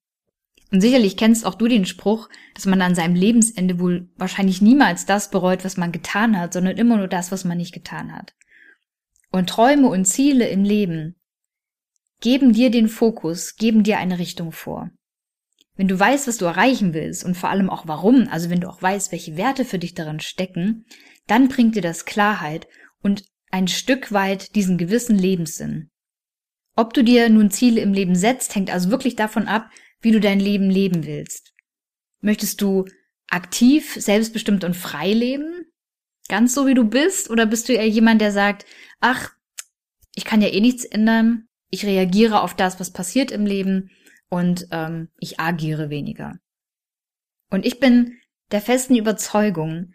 Und 0.75 0.81
sicherlich 0.81 1.15
kennst 1.15 1.45
auch 1.45 1.55
du 1.55 1.69
den 1.69 1.85
Spruch, 1.85 2.27
dass 2.53 2.65
man 2.65 2.81
an 2.81 2.95
seinem 2.95 3.15
Lebensende 3.15 3.79
wohl 3.79 4.09
wahrscheinlich 4.17 4.61
niemals 4.61 5.05
das 5.05 5.31
bereut, 5.31 5.63
was 5.63 5.77
man 5.77 5.93
getan 5.93 6.37
hat, 6.37 6.51
sondern 6.51 6.75
immer 6.75 6.97
nur 6.97 7.07
das, 7.07 7.31
was 7.31 7.45
man 7.45 7.57
nicht 7.57 7.73
getan 7.73 8.13
hat. 8.13 8.35
Und 9.31 9.49
Träume 9.49 9.87
und 9.87 10.03
Ziele 10.03 10.49
im 10.49 10.65
Leben 10.65 11.15
geben 12.19 12.51
dir 12.51 12.71
den 12.71 12.89
Fokus, 12.89 13.55
geben 13.55 13.83
dir 13.83 13.99
eine 13.99 14.19
Richtung 14.19 14.51
vor. 14.51 14.89
Wenn 15.77 15.87
du 15.87 15.97
weißt, 15.97 16.27
was 16.27 16.39
du 16.39 16.43
erreichen 16.43 16.93
willst 16.93 17.23
und 17.23 17.37
vor 17.37 17.51
allem 17.51 17.69
auch 17.69 17.87
warum, 17.87 18.27
also 18.27 18.49
wenn 18.49 18.59
du 18.59 18.67
auch 18.67 18.81
weißt, 18.81 19.13
welche 19.13 19.37
Werte 19.37 19.63
für 19.63 19.79
dich 19.79 19.93
darin 19.93 20.19
stecken, 20.19 20.83
dann 21.25 21.47
bringt 21.47 21.77
dir 21.77 21.81
das 21.81 22.03
Klarheit 22.03 22.67
und 23.01 23.23
ein 23.49 23.69
Stück 23.69 24.11
weit 24.11 24.55
diesen 24.55 24.77
gewissen 24.77 25.17
Lebenssinn. 25.17 25.89
Ob 26.75 26.93
du 26.93 27.01
dir 27.01 27.29
nun 27.29 27.49
Ziele 27.49 27.79
im 27.79 27.93
Leben 27.93 28.15
setzt, 28.15 28.53
hängt 28.55 28.69
also 28.69 28.91
wirklich 28.91 29.15
davon 29.15 29.47
ab, 29.47 29.69
wie 30.05 30.11
du 30.11 30.19
dein 30.19 30.39
Leben 30.39 30.69
leben 30.69 31.07
willst. 31.07 31.53
Möchtest 32.21 32.61
du 32.61 32.85
aktiv, 33.27 33.95
selbstbestimmt 33.95 34.63
und 34.63 34.75
frei 34.75 35.11
leben? 35.11 35.65
Ganz 36.27 36.53
so 36.53 36.67
wie 36.67 36.75
du 36.75 36.85
bist? 36.85 37.31
Oder 37.31 37.47
bist 37.47 37.67
du 37.67 37.73
eher 37.73 37.89
jemand, 37.89 38.21
der 38.21 38.31
sagt, 38.31 38.65
ach, 38.99 39.31
ich 40.13 40.23
kann 40.23 40.41
ja 40.41 40.47
eh 40.49 40.61
nichts 40.61 40.85
ändern, 40.85 41.47
ich 41.71 41.85
reagiere 41.85 42.41
auf 42.41 42.53
das, 42.53 42.79
was 42.79 42.91
passiert 42.93 43.31
im 43.31 43.47
Leben 43.47 43.89
und 44.29 44.67
ähm, 44.71 45.09
ich 45.19 45.39
agiere 45.39 45.89
weniger. 45.89 46.39
Und 47.49 47.65
ich 47.65 47.79
bin 47.79 48.17
der 48.51 48.61
festen 48.61 48.95
Überzeugung, 48.95 49.93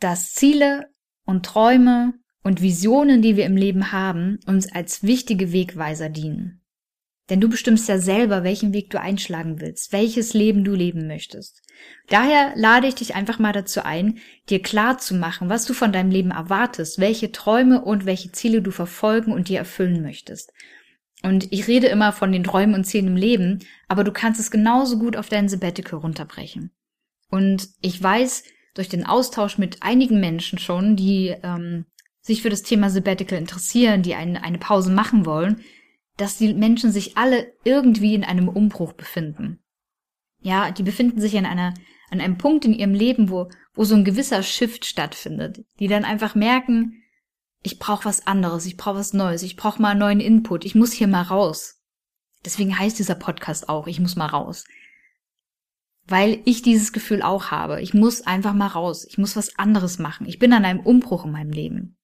dass 0.00 0.32
Ziele 0.32 0.90
und 1.24 1.46
Träume 1.46 2.14
und 2.42 2.60
Visionen, 2.60 3.22
die 3.22 3.36
wir 3.36 3.46
im 3.46 3.56
Leben 3.56 3.92
haben, 3.92 4.40
uns 4.46 4.70
als 4.70 5.04
wichtige 5.04 5.52
Wegweiser 5.52 6.08
dienen. 6.08 6.65
Denn 7.28 7.40
du 7.40 7.48
bestimmst 7.48 7.88
ja 7.88 7.98
selber, 7.98 8.44
welchen 8.44 8.72
Weg 8.72 8.90
du 8.90 9.00
einschlagen 9.00 9.60
willst, 9.60 9.92
welches 9.92 10.32
Leben 10.32 10.62
du 10.62 10.74
leben 10.74 11.06
möchtest. 11.08 11.62
Daher 12.08 12.52
lade 12.54 12.86
ich 12.86 12.94
dich 12.94 13.14
einfach 13.14 13.38
mal 13.38 13.52
dazu 13.52 13.84
ein, 13.84 14.18
dir 14.48 14.62
klar 14.62 14.98
zu 14.98 15.14
machen, 15.14 15.48
was 15.48 15.64
du 15.64 15.74
von 15.74 15.92
deinem 15.92 16.10
Leben 16.10 16.30
erwartest, 16.30 17.00
welche 17.00 17.32
Träume 17.32 17.82
und 17.82 18.06
welche 18.06 18.30
Ziele 18.30 18.62
du 18.62 18.70
verfolgen 18.70 19.32
und 19.32 19.48
dir 19.48 19.58
erfüllen 19.58 20.02
möchtest. 20.02 20.52
Und 21.22 21.52
ich 21.52 21.66
rede 21.66 21.88
immer 21.88 22.12
von 22.12 22.30
den 22.30 22.44
Träumen 22.44 22.74
und 22.74 22.84
Zielen 22.84 23.08
im 23.08 23.16
Leben, 23.16 23.64
aber 23.88 24.04
du 24.04 24.12
kannst 24.12 24.38
es 24.38 24.50
genauso 24.50 24.98
gut 24.98 25.16
auf 25.16 25.28
dein 25.28 25.48
Sabbatical 25.48 25.98
runterbrechen. 25.98 26.70
Und 27.28 27.68
ich 27.80 28.00
weiß, 28.00 28.44
durch 28.74 28.88
den 28.88 29.04
Austausch 29.04 29.58
mit 29.58 29.82
einigen 29.82 30.20
Menschen 30.20 30.58
schon, 30.58 30.94
die 30.94 31.34
ähm, 31.42 31.86
sich 32.20 32.42
für 32.42 32.50
das 32.50 32.62
Thema 32.62 32.90
Sabbatical 32.90 33.38
interessieren, 33.38 34.02
die 34.02 34.14
eine, 34.14 34.44
eine 34.44 34.58
Pause 34.58 34.92
machen 34.92 35.26
wollen, 35.26 35.62
dass 36.16 36.38
die 36.38 36.54
Menschen 36.54 36.92
sich 36.92 37.16
alle 37.16 37.52
irgendwie 37.64 38.14
in 38.14 38.24
einem 38.24 38.48
Umbruch 38.48 38.92
befinden. 38.92 39.60
Ja, 40.40 40.70
die 40.70 40.82
befinden 40.82 41.20
sich 41.20 41.36
an 41.36 41.46
einer, 41.46 41.74
an 42.10 42.20
einem 42.20 42.38
Punkt 42.38 42.64
in 42.64 42.72
ihrem 42.72 42.94
Leben, 42.94 43.30
wo, 43.30 43.48
wo 43.74 43.84
so 43.84 43.94
ein 43.94 44.04
gewisser 44.04 44.42
Shift 44.42 44.84
stattfindet, 44.84 45.64
die 45.78 45.88
dann 45.88 46.04
einfach 46.04 46.34
merken, 46.34 47.02
ich 47.62 47.78
brauche 47.78 48.04
was 48.04 48.26
anderes, 48.26 48.64
ich 48.66 48.76
brauche 48.76 48.98
was 48.98 49.12
Neues, 49.12 49.42
ich 49.42 49.56
brauche 49.56 49.82
mal 49.82 49.90
einen 49.90 50.00
neuen 50.00 50.20
Input, 50.20 50.64
ich 50.64 50.74
muss 50.74 50.92
hier 50.92 51.08
mal 51.08 51.22
raus. 51.22 51.82
Deswegen 52.44 52.78
heißt 52.78 52.98
dieser 52.98 53.16
Podcast 53.16 53.68
auch, 53.68 53.88
ich 53.88 53.98
muss 53.98 54.14
mal 54.14 54.26
raus. 54.26 54.64
Weil 56.06 56.40
ich 56.44 56.62
dieses 56.62 56.92
Gefühl 56.92 57.22
auch 57.22 57.50
habe. 57.50 57.82
Ich 57.82 57.92
muss 57.92 58.22
einfach 58.22 58.52
mal 58.52 58.68
raus. 58.68 59.04
Ich 59.08 59.18
muss 59.18 59.34
was 59.34 59.58
anderes 59.58 59.98
machen. 59.98 60.26
Ich 60.26 60.38
bin 60.38 60.52
an 60.52 60.64
einem 60.64 60.78
Umbruch 60.78 61.24
in 61.24 61.32
meinem 61.32 61.50
Leben. 61.50 61.95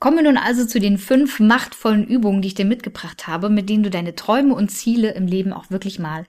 Kommen 0.00 0.18
wir 0.18 0.24
nun 0.24 0.36
also 0.36 0.64
zu 0.64 0.78
den 0.78 0.96
fünf 0.96 1.40
machtvollen 1.40 2.06
Übungen, 2.06 2.40
die 2.40 2.48
ich 2.48 2.54
dir 2.54 2.64
mitgebracht 2.64 3.26
habe, 3.26 3.50
mit 3.50 3.68
denen 3.68 3.82
du 3.82 3.90
deine 3.90 4.14
Träume 4.14 4.54
und 4.54 4.70
Ziele 4.70 5.12
im 5.12 5.26
Leben 5.26 5.52
auch 5.52 5.70
wirklich 5.70 5.98
mal 5.98 6.24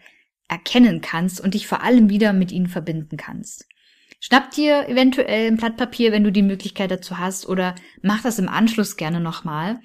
erkennen 0.47 1.01
kannst 1.01 1.39
und 1.39 1.53
dich 1.53 1.67
vor 1.67 1.83
allem 1.83 2.09
wieder 2.09 2.33
mit 2.33 2.51
ihnen 2.51 2.67
verbinden 2.67 3.15
kannst. 3.15 3.67
Schnapp 4.19 4.49
dir 4.51 4.89
eventuell 4.89 5.47
ein 5.47 5.57
Blatt 5.57 5.77
Papier, 5.77 6.11
wenn 6.11 6.23
du 6.23 6.31
die 6.31 6.41
Möglichkeit 6.41 6.89
dazu 6.89 7.19
hast, 7.19 7.47
oder 7.47 7.75
mach 8.01 8.23
das 8.23 8.39
im 8.39 8.49
Anschluss 8.49 8.97
gerne 8.97 9.19
nochmal, 9.19 9.79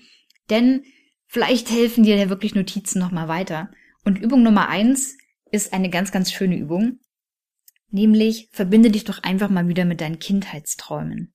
denn 0.48 0.82
vielleicht 1.26 1.70
helfen 1.70 2.04
dir 2.04 2.16
ja 2.16 2.30
wirklich 2.30 2.54
Notizen 2.54 2.98
nochmal 2.98 3.28
weiter. 3.28 3.70
Und 4.04 4.18
Übung 4.18 4.42
Nummer 4.42 4.68
eins 4.68 5.18
ist 5.52 5.74
eine 5.74 5.90
ganz, 5.90 6.10
ganz 6.10 6.32
schöne 6.32 6.56
Übung, 6.56 7.00
nämlich 7.90 8.48
verbinde 8.50 8.90
dich 8.90 9.04
doch 9.04 9.22
einfach 9.22 9.50
mal 9.50 9.68
wieder 9.68 9.84
mit 9.84 10.00
deinen 10.00 10.18
Kindheitsträumen. 10.18 11.33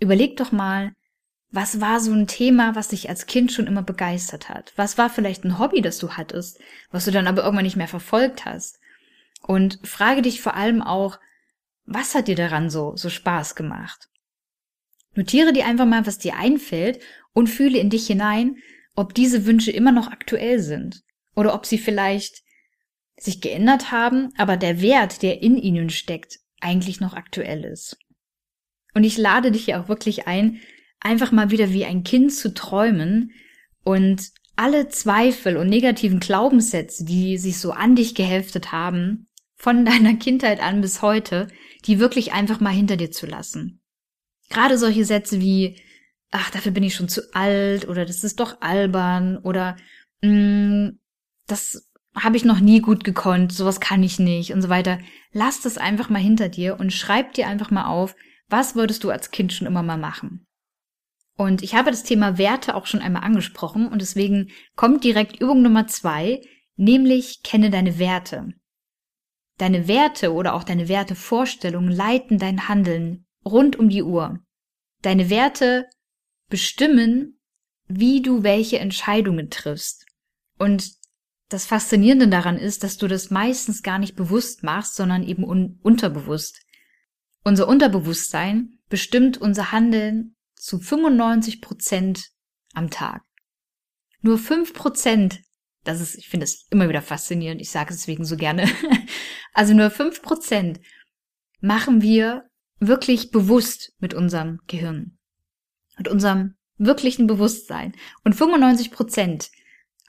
Überleg 0.00 0.36
doch 0.36 0.52
mal, 0.52 0.92
was 1.50 1.80
war 1.80 2.00
so 2.00 2.12
ein 2.12 2.26
Thema, 2.26 2.74
was 2.74 2.88
dich 2.88 3.08
als 3.08 3.26
Kind 3.26 3.52
schon 3.52 3.66
immer 3.66 3.82
begeistert 3.82 4.48
hat? 4.48 4.72
Was 4.76 4.96
war 4.96 5.10
vielleicht 5.10 5.44
ein 5.44 5.58
Hobby, 5.58 5.82
das 5.82 5.98
du 5.98 6.12
hattest, 6.12 6.58
was 6.90 7.04
du 7.04 7.10
dann 7.10 7.26
aber 7.26 7.44
irgendwann 7.44 7.64
nicht 7.64 7.76
mehr 7.76 7.88
verfolgt 7.88 8.46
hast? 8.46 8.80
Und 9.42 9.78
frage 9.84 10.22
dich 10.22 10.40
vor 10.40 10.54
allem 10.54 10.82
auch, 10.82 11.18
was 11.84 12.14
hat 12.14 12.28
dir 12.28 12.36
daran 12.36 12.70
so, 12.70 12.96
so 12.96 13.10
Spaß 13.10 13.54
gemacht? 13.54 14.08
Notiere 15.14 15.52
dir 15.52 15.66
einfach 15.66 15.84
mal, 15.84 16.06
was 16.06 16.18
dir 16.18 16.36
einfällt 16.36 17.00
und 17.34 17.48
fühle 17.48 17.78
in 17.78 17.90
dich 17.90 18.06
hinein, 18.06 18.56
ob 18.94 19.14
diese 19.14 19.44
Wünsche 19.44 19.70
immer 19.70 19.92
noch 19.92 20.08
aktuell 20.08 20.58
sind 20.58 21.02
oder 21.34 21.54
ob 21.54 21.66
sie 21.66 21.78
vielleicht 21.78 22.42
sich 23.16 23.40
geändert 23.40 23.90
haben, 23.90 24.32
aber 24.36 24.56
der 24.56 24.80
Wert, 24.80 25.22
der 25.22 25.42
in 25.42 25.56
ihnen 25.56 25.90
steckt, 25.90 26.38
eigentlich 26.60 27.00
noch 27.00 27.14
aktuell 27.14 27.64
ist. 27.64 27.98
Und 28.94 29.04
ich 29.04 29.18
lade 29.18 29.50
dich 29.50 29.66
ja 29.66 29.82
auch 29.82 29.88
wirklich 29.88 30.26
ein, 30.26 30.60
einfach 31.00 31.32
mal 31.32 31.50
wieder 31.50 31.72
wie 31.72 31.84
ein 31.84 32.04
Kind 32.04 32.32
zu 32.32 32.54
träumen 32.54 33.32
und 33.84 34.30
alle 34.56 34.88
Zweifel 34.88 35.56
und 35.56 35.68
negativen 35.68 36.20
Glaubenssätze, 36.20 37.04
die 37.04 37.38
sich 37.38 37.58
so 37.58 37.72
an 37.72 37.96
dich 37.96 38.14
geheftet 38.14 38.72
haben, 38.72 39.28
von 39.56 39.84
deiner 39.84 40.14
Kindheit 40.14 40.60
an 40.60 40.80
bis 40.80 41.02
heute, 41.02 41.48
die 41.86 41.98
wirklich 41.98 42.32
einfach 42.32 42.60
mal 42.60 42.70
hinter 42.70 42.96
dir 42.96 43.10
zu 43.10 43.26
lassen. 43.26 43.80
Gerade 44.50 44.76
solche 44.76 45.04
Sätze 45.04 45.40
wie, 45.40 45.80
ach, 46.30 46.50
dafür 46.50 46.72
bin 46.72 46.82
ich 46.82 46.94
schon 46.94 47.08
zu 47.08 47.34
alt 47.34 47.88
oder 47.88 48.04
das 48.04 48.22
ist 48.22 48.38
doch 48.40 48.60
albern 48.60 49.38
oder 49.38 49.76
mh, 50.20 50.30
mm, 50.30 50.98
das 51.46 51.88
habe 52.14 52.36
ich 52.36 52.44
noch 52.44 52.60
nie 52.60 52.80
gut 52.80 53.04
gekonnt, 53.04 53.52
sowas 53.52 53.80
kann 53.80 54.02
ich 54.02 54.18
nicht 54.18 54.52
und 54.52 54.60
so 54.60 54.68
weiter. 54.68 54.98
Lass 55.32 55.62
das 55.62 55.78
einfach 55.78 56.10
mal 56.10 56.20
hinter 56.20 56.48
dir 56.50 56.78
und 56.78 56.92
schreib 56.92 57.32
dir 57.32 57.48
einfach 57.48 57.70
mal 57.70 57.86
auf, 57.86 58.14
was 58.52 58.76
würdest 58.76 59.02
du 59.02 59.10
als 59.10 59.30
Kind 59.30 59.52
schon 59.52 59.66
immer 59.66 59.82
mal 59.82 59.98
machen? 59.98 60.46
Und 61.36 61.62
ich 61.62 61.74
habe 61.74 61.90
das 61.90 62.02
Thema 62.04 62.38
Werte 62.38 62.74
auch 62.74 62.86
schon 62.86 63.00
einmal 63.00 63.24
angesprochen 63.24 63.88
und 63.88 64.00
deswegen 64.02 64.50
kommt 64.76 65.02
direkt 65.02 65.40
Übung 65.40 65.62
Nummer 65.62 65.86
zwei, 65.86 66.42
nämlich 66.76 67.42
kenne 67.42 67.70
deine 67.70 67.98
Werte. 67.98 68.52
Deine 69.58 69.88
Werte 69.88 70.32
oder 70.32 70.54
auch 70.54 70.64
deine 70.64 70.88
Wertevorstellungen 70.88 71.90
leiten 71.90 72.38
dein 72.38 72.68
Handeln 72.68 73.26
rund 73.44 73.76
um 73.76 73.88
die 73.88 74.02
Uhr. 74.02 74.40
Deine 75.00 75.30
Werte 75.30 75.86
bestimmen, 76.48 77.40
wie 77.88 78.22
du 78.22 78.42
welche 78.42 78.78
Entscheidungen 78.78 79.50
triffst. 79.50 80.06
Und 80.58 80.92
das 81.48 81.66
Faszinierende 81.66 82.28
daran 82.28 82.56
ist, 82.56 82.84
dass 82.84 82.96
du 82.96 83.08
das 83.08 83.30
meistens 83.30 83.82
gar 83.82 83.98
nicht 83.98 84.16
bewusst 84.16 84.62
machst, 84.62 84.94
sondern 84.94 85.22
eben 85.22 85.44
un 85.44 85.78
unterbewusst. 85.82 86.60
Unser 87.44 87.66
Unterbewusstsein 87.66 88.78
bestimmt 88.88 89.38
unser 89.38 89.72
Handeln 89.72 90.36
zu 90.54 90.78
95 90.78 91.60
Prozent 91.60 92.30
am 92.72 92.90
Tag. 92.90 93.22
Nur 94.20 94.38
fünf 94.38 94.72
Prozent, 94.74 95.40
das 95.82 96.00
ist, 96.00 96.16
ich 96.16 96.28
finde 96.28 96.44
es 96.44 96.66
immer 96.70 96.88
wieder 96.88 97.02
faszinierend, 97.02 97.60
ich 97.60 97.70
sage 97.70 97.90
es 97.90 97.98
deswegen 97.98 98.24
so 98.24 98.36
gerne, 98.36 98.68
also 99.52 99.74
nur 99.74 99.90
fünf 99.90 100.22
Prozent 100.22 100.80
machen 101.60 102.00
wir 102.02 102.48
wirklich 102.78 103.30
bewusst 103.30 103.92
mit 103.98 104.14
unserem 104.14 104.60
Gehirn, 104.68 105.18
mit 105.96 106.08
unserem 106.08 106.54
wirklichen 106.78 107.26
Bewusstsein. 107.26 107.94
Und 108.24 108.34
95 108.34 108.90
Prozent 108.92 109.50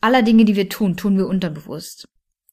aller 0.01 0.21
Dinge, 0.21 0.45
die 0.45 0.55
wir 0.55 0.69
tun, 0.69 0.97
tun 0.97 1.17
wir 1.17 1.27
unterbewusst. 1.27 2.07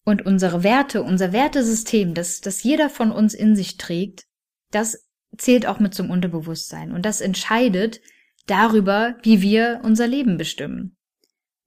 Und 0.05 0.25
unsere 0.25 0.63
Werte, 0.63 1.03
unser 1.03 1.33
Wertesystem, 1.33 2.15
das, 2.15 2.41
das 2.41 2.63
jeder 2.63 2.89
von 2.89 3.13
uns 3.13 3.35
in 3.35 3.57
sich 3.57 3.77
trägt, 3.77 4.25
das 4.71 5.07
zählt 5.37 5.67
auch 5.67 5.81
mit 5.81 5.95
zum 5.95 6.11
Unterbewusstsein 6.11 6.93
und 6.93 7.05
das 7.05 7.21
entscheidet 7.21 8.01
darüber, 8.47 9.17
wie 9.23 9.43
wir 9.43 9.81
unser 9.83 10.07
Leben 10.07 10.37
bestimmen. 10.37 10.97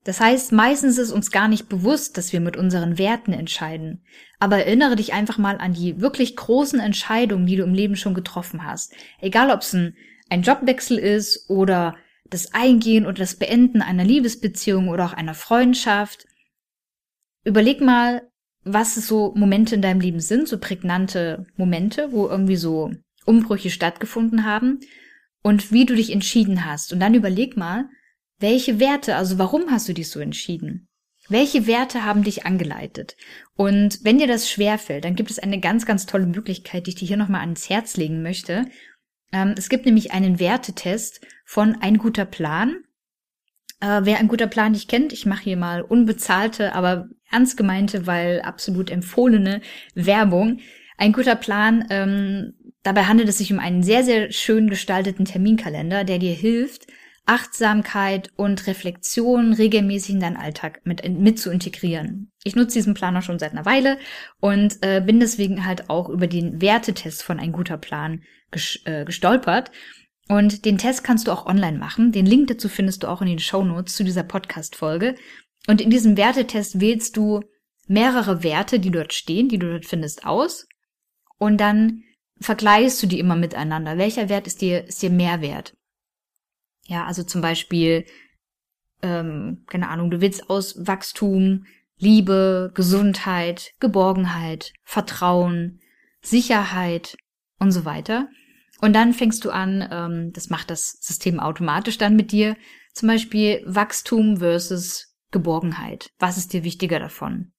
Das 0.03 0.19
heißt, 0.19 0.51
meistens 0.51 0.97
ist 0.97 1.11
uns 1.11 1.31
gar 1.31 1.47
nicht 1.47 1.69
bewusst, 1.69 2.17
dass 2.17 2.33
wir 2.33 2.41
mit 2.41 2.57
unseren 2.57 2.97
Werten 2.97 3.31
entscheiden. 3.31 4.03
Aber 4.37 4.57
erinnere 4.57 4.97
dich 4.97 5.13
einfach 5.13 5.37
mal 5.37 5.57
an 5.57 5.73
die 5.73 6.01
wirklich 6.01 6.35
großen 6.35 6.81
Entscheidungen, 6.81 7.45
die 7.45 7.55
du 7.55 7.63
im 7.63 7.73
Leben 7.73 7.95
schon 7.95 8.13
getroffen 8.13 8.65
hast. 8.65 8.93
Egal, 9.21 9.49
ob 9.49 9.61
es 9.61 9.73
ein, 9.73 9.95
ein 10.29 10.41
Jobwechsel 10.41 10.97
ist 10.97 11.49
oder 11.49 11.95
das 12.29 12.53
Eingehen 12.53 13.05
oder 13.05 13.19
das 13.19 13.35
Beenden 13.35 13.81
einer 13.81 14.03
Liebesbeziehung 14.03 14.89
oder 14.89 15.05
auch 15.05 15.13
einer 15.13 15.35
Freundschaft. 15.35 16.25
Überleg 17.45 17.79
mal, 17.79 18.29
was 18.63 18.95
so 18.95 19.33
Momente 19.35 19.75
in 19.75 19.81
deinem 19.81 19.99
Leben 19.99 20.19
sind, 20.19 20.47
so 20.47 20.57
prägnante 20.57 21.45
Momente, 21.55 22.11
wo 22.11 22.27
irgendwie 22.27 22.55
so 22.55 22.91
Umbrüche 23.25 23.69
stattgefunden 23.69 24.45
haben 24.45 24.79
und 25.41 25.71
wie 25.71 25.85
du 25.85 25.95
dich 25.95 26.11
entschieden 26.11 26.65
hast. 26.65 26.93
Und 26.93 26.99
dann 26.99 27.13
überleg 27.13 27.57
mal, 27.57 27.89
welche 28.39 28.79
Werte, 28.79 29.15
also 29.15 29.37
warum 29.37 29.69
hast 29.69 29.87
du 29.87 29.93
dich 29.93 30.09
so 30.09 30.19
entschieden? 30.19 30.87
Welche 31.29 31.67
Werte 31.67 32.03
haben 32.03 32.23
dich 32.23 32.45
angeleitet? 32.45 33.15
Und 33.55 33.99
wenn 34.03 34.17
dir 34.17 34.27
das 34.27 34.49
schwerfällt, 34.49 35.05
dann 35.05 35.15
gibt 35.15 35.31
es 35.31 35.39
eine 35.39 35.59
ganz, 35.59 35.85
ganz 35.85 36.05
tolle 36.05 36.25
Möglichkeit, 36.25 36.85
die 36.85 36.91
ich 36.91 36.95
dir 36.95 37.07
hier 37.07 37.17
nochmal 37.17 37.41
ans 37.41 37.69
Herz 37.69 37.95
legen 37.95 38.21
möchte. 38.21 38.65
Ähm, 39.31 39.55
es 39.57 39.69
gibt 39.69 39.85
nämlich 39.85 40.11
einen 40.11 40.39
Wertetest 40.39 41.25
von 41.45 41.75
Ein 41.75 41.97
guter 41.97 42.25
Plan. 42.25 42.75
Äh, 43.79 44.01
wer 44.03 44.19
ein 44.19 44.27
guter 44.27 44.47
Plan 44.47 44.73
nicht 44.73 44.89
kennt, 44.89 45.13
ich 45.13 45.25
mache 45.25 45.43
hier 45.43 45.57
mal 45.57 45.81
unbezahlte, 45.81 46.73
aber 46.73 47.07
ernst 47.33 47.57
gemeinte, 47.57 48.07
weil 48.07 48.41
absolut 48.41 48.89
empfohlene 48.89 49.61
Werbung. 49.95 50.59
Ein 50.97 51.13
guter 51.13 51.35
Plan, 51.35 51.85
ähm, 51.89 52.53
dabei 52.83 53.05
handelt 53.05 53.29
es 53.29 53.39
sich 53.39 53.51
um 53.51 53.59
einen 53.59 53.83
sehr, 53.83 54.03
sehr 54.03 54.31
schön 54.31 54.69
gestalteten 54.69 55.25
Terminkalender, 55.25 56.03
der 56.03 56.19
dir 56.19 56.33
hilft, 56.33 56.87
Achtsamkeit 57.25 58.31
und 58.35 58.67
Reflexion 58.67 59.53
regelmäßig 59.53 60.15
in 60.15 60.19
deinen 60.19 60.35
Alltag 60.35 60.81
mit, 60.83 61.07
mit 61.09 61.39
zu 61.39 61.51
integrieren. 61.51 62.31
Ich 62.43 62.55
nutze 62.55 62.77
diesen 62.77 62.93
Planer 62.93 63.21
schon 63.21 63.39
seit 63.39 63.53
einer 63.53 63.65
Weile 63.65 63.97
und 64.41 64.77
äh, 64.81 65.01
bin 65.01 65.21
deswegen 65.21 65.65
halt 65.65 65.89
auch 65.89 66.09
über 66.09 66.27
den 66.27 66.61
Wertetest 66.61 67.23
von 67.23 67.39
ein 67.39 67.53
guter 67.53 67.77
Plan 67.77 68.23
ges 68.51 68.81
äh, 68.85 69.05
gestolpert. 69.05 69.71
Und 70.29 70.63
den 70.65 70.77
Test 70.77 71.03
kannst 71.03 71.27
du 71.27 71.31
auch 71.31 71.45
online 71.45 71.77
machen. 71.77 72.11
Den 72.11 72.25
Link 72.25 72.47
dazu 72.47 72.69
findest 72.69 73.03
du 73.03 73.07
auch 73.07 73.21
in 73.21 73.27
den 73.27 73.39
Show 73.39 73.63
Notes 73.63 73.95
zu 73.95 74.03
dieser 74.03 74.23
Podcast-Folge. 74.23 75.15
Und 75.67 75.81
in 75.81 75.89
diesem 75.89 76.17
Wertetest 76.17 76.79
wählst 76.79 77.17
du 77.17 77.41
mehrere 77.87 78.43
Werte, 78.43 78.79
die 78.79 78.91
dort 78.91 79.13
stehen, 79.13 79.49
die 79.49 79.59
du 79.59 79.69
dort 79.71 79.85
findest, 79.85 80.25
aus. 80.25 80.67
Und 81.37 81.57
dann 81.57 82.03
vergleichst 82.39 83.01
du 83.01 83.07
die 83.07 83.19
immer 83.19 83.35
miteinander. 83.35 83.97
Welcher 83.97 84.29
Wert 84.29 84.47
ist 84.47 84.61
dir, 84.61 84.85
ist 84.85 85.01
dir 85.01 85.09
mehr 85.09 85.41
wert? 85.41 85.75
Ja, 86.85 87.05
also 87.05 87.23
zum 87.23 87.41
Beispiel, 87.41 88.05
ähm, 89.01 89.63
keine 89.67 89.89
Ahnung, 89.89 90.11
du 90.11 90.21
willst 90.21 90.49
aus 90.49 90.85
Wachstum, 90.85 91.65
Liebe, 91.97 92.71
Gesundheit, 92.73 93.71
Geborgenheit, 93.79 94.73
Vertrauen, 94.83 95.79
Sicherheit 96.21 97.15
und 97.59 97.71
so 97.71 97.85
weiter. 97.85 98.27
Und 98.81 98.93
dann 98.93 99.13
fängst 99.13 99.45
du 99.45 99.51
an, 99.51 99.87
ähm, 99.89 100.33
das 100.33 100.49
macht 100.49 100.69
das 100.69 100.97
System 100.99 101.39
automatisch 101.39 101.97
dann 101.97 102.17
mit 102.17 102.31
dir, 102.31 102.57
zum 102.93 103.07
Beispiel 103.07 103.63
Wachstum 103.65 104.37
versus 104.37 105.12
Geborgenheit. 105.33 106.11
Was 106.19 106.37
ist 106.37 106.53
dir 106.53 106.63
wichtiger 106.63 106.99
davon? 106.99 107.51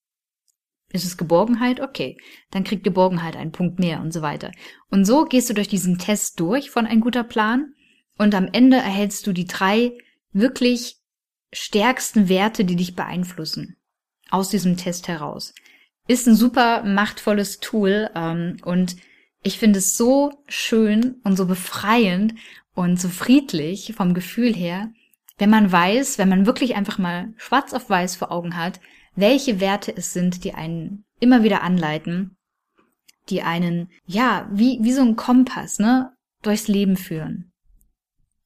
Ist 0.91 1.05
es 1.05 1.17
Geborgenheit? 1.17 1.79
Okay, 1.79 2.17
dann 2.51 2.63
kriegt 2.63 2.83
Geborgenheit 2.83 3.35
einen 3.35 3.51
Punkt 3.51 3.79
mehr 3.79 4.01
und 4.01 4.11
so 4.11 4.21
weiter. 4.21 4.51
Und 4.89 5.05
so 5.05 5.25
gehst 5.25 5.49
du 5.49 5.53
durch 5.53 5.67
diesen 5.67 5.99
Test 5.99 6.39
durch 6.39 6.71
von 6.71 6.87
ein 6.87 7.01
guter 7.01 7.23
Plan 7.23 7.73
und 8.17 8.33
am 8.33 8.47
Ende 8.51 8.77
erhältst 8.77 9.27
du 9.27 9.33
die 9.33 9.45
drei 9.45 9.91
wirklich 10.31 10.97
stärksten 11.53 12.29
Werte, 12.29 12.65
die 12.65 12.75
dich 12.75 12.95
beeinflussen. 12.95 13.77
Aus 14.29 14.49
diesem 14.49 14.77
Test 14.77 15.07
heraus. 15.07 15.53
Ist 16.07 16.27
ein 16.27 16.35
super 16.35 16.83
machtvolles 16.83 17.59
Tool 17.59 18.09
ähm, 18.15 18.57
und 18.63 18.95
ich 19.43 19.59
finde 19.59 19.79
es 19.79 19.95
so 19.95 20.31
schön 20.47 21.19
und 21.23 21.35
so 21.35 21.45
befreiend 21.45 22.35
und 22.73 22.99
so 22.99 23.09
friedlich 23.09 23.93
vom 23.95 24.13
Gefühl 24.13 24.53
her, 24.53 24.91
wenn 25.37 25.49
man 25.49 25.71
weiß, 25.71 26.17
wenn 26.17 26.29
man 26.29 26.45
wirklich 26.45 26.75
einfach 26.75 26.97
mal 26.97 27.33
schwarz 27.37 27.73
auf 27.73 27.89
weiß 27.89 28.15
vor 28.15 28.31
Augen 28.31 28.55
hat, 28.55 28.79
welche 29.15 29.59
Werte 29.59 29.95
es 29.95 30.13
sind, 30.13 30.43
die 30.43 30.53
einen 30.53 31.05
immer 31.19 31.43
wieder 31.43 31.61
anleiten, 31.61 32.37
die 33.29 33.41
einen, 33.41 33.89
ja, 34.05 34.47
wie, 34.51 34.79
wie 34.81 34.93
so 34.93 35.01
ein 35.01 35.15
Kompass, 35.15 35.79
ne, 35.79 36.11
durchs 36.41 36.67
Leben 36.67 36.97
führen. 36.97 37.51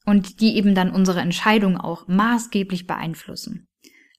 Und 0.06 0.42
die 0.42 0.56
eben 0.56 0.74
dann 0.74 0.92
unsere 0.92 1.20
Entscheidung 1.20 1.78
auch 1.78 2.08
maßgeblich 2.08 2.88
beeinflussen. 2.88 3.68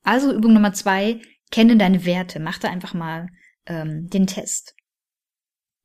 Also 0.02 0.32
Übung 0.32 0.52
Nummer 0.52 0.72
zwei, 0.72 1.20
kenne 1.50 1.76
deine 1.76 2.04
Werte. 2.04 2.38
Mach 2.38 2.58
da 2.58 2.68
einfach 2.68 2.94
mal 2.94 3.28
ähm, 3.66 4.08
den 4.08 4.26
Test. 4.26 4.74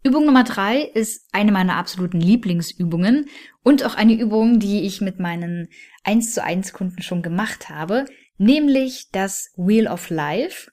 Übung 0.06 0.28
Nummer 0.28 0.44
drei 0.44 0.82
ist 0.82 1.28
eine 1.32 1.52
meiner 1.52 1.78
absoluten 1.78 2.22
Lieblingsübungen 2.22 3.26
und 3.64 3.84
auch 3.84 3.96
eine 3.96 4.14
Übung, 4.14 4.60
die 4.60 4.82
ich 4.82 5.02
mit 5.02 5.20
meinen 5.20 5.68
1 6.04 6.36
zu 6.36 6.44
1 6.44 6.74
Kunden 6.74 7.02
schon 7.02 7.24
gemacht 7.24 7.70
habe, 7.70 8.06
nämlich 8.38 9.10
das 9.12 9.52
Wheel 9.58 9.88
of 9.88 10.12
Life. 10.12 10.70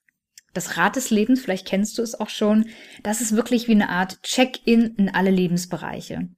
Das 0.52 0.76
Rad 0.76 0.96
des 0.96 1.08
Lebens, 1.08 1.40
vielleicht 1.40 1.66
kennst 1.66 1.96
du 1.96 2.02
es 2.02 2.14
auch 2.14 2.28
schon. 2.28 2.66
Das 3.02 3.22
ist 3.22 3.34
wirklich 3.34 3.68
wie 3.68 3.72
eine 3.72 3.88
Art 3.88 4.22
Check-in 4.22 4.96
in 4.96 5.08
alle 5.08 5.30
Lebensbereiche. 5.30 6.28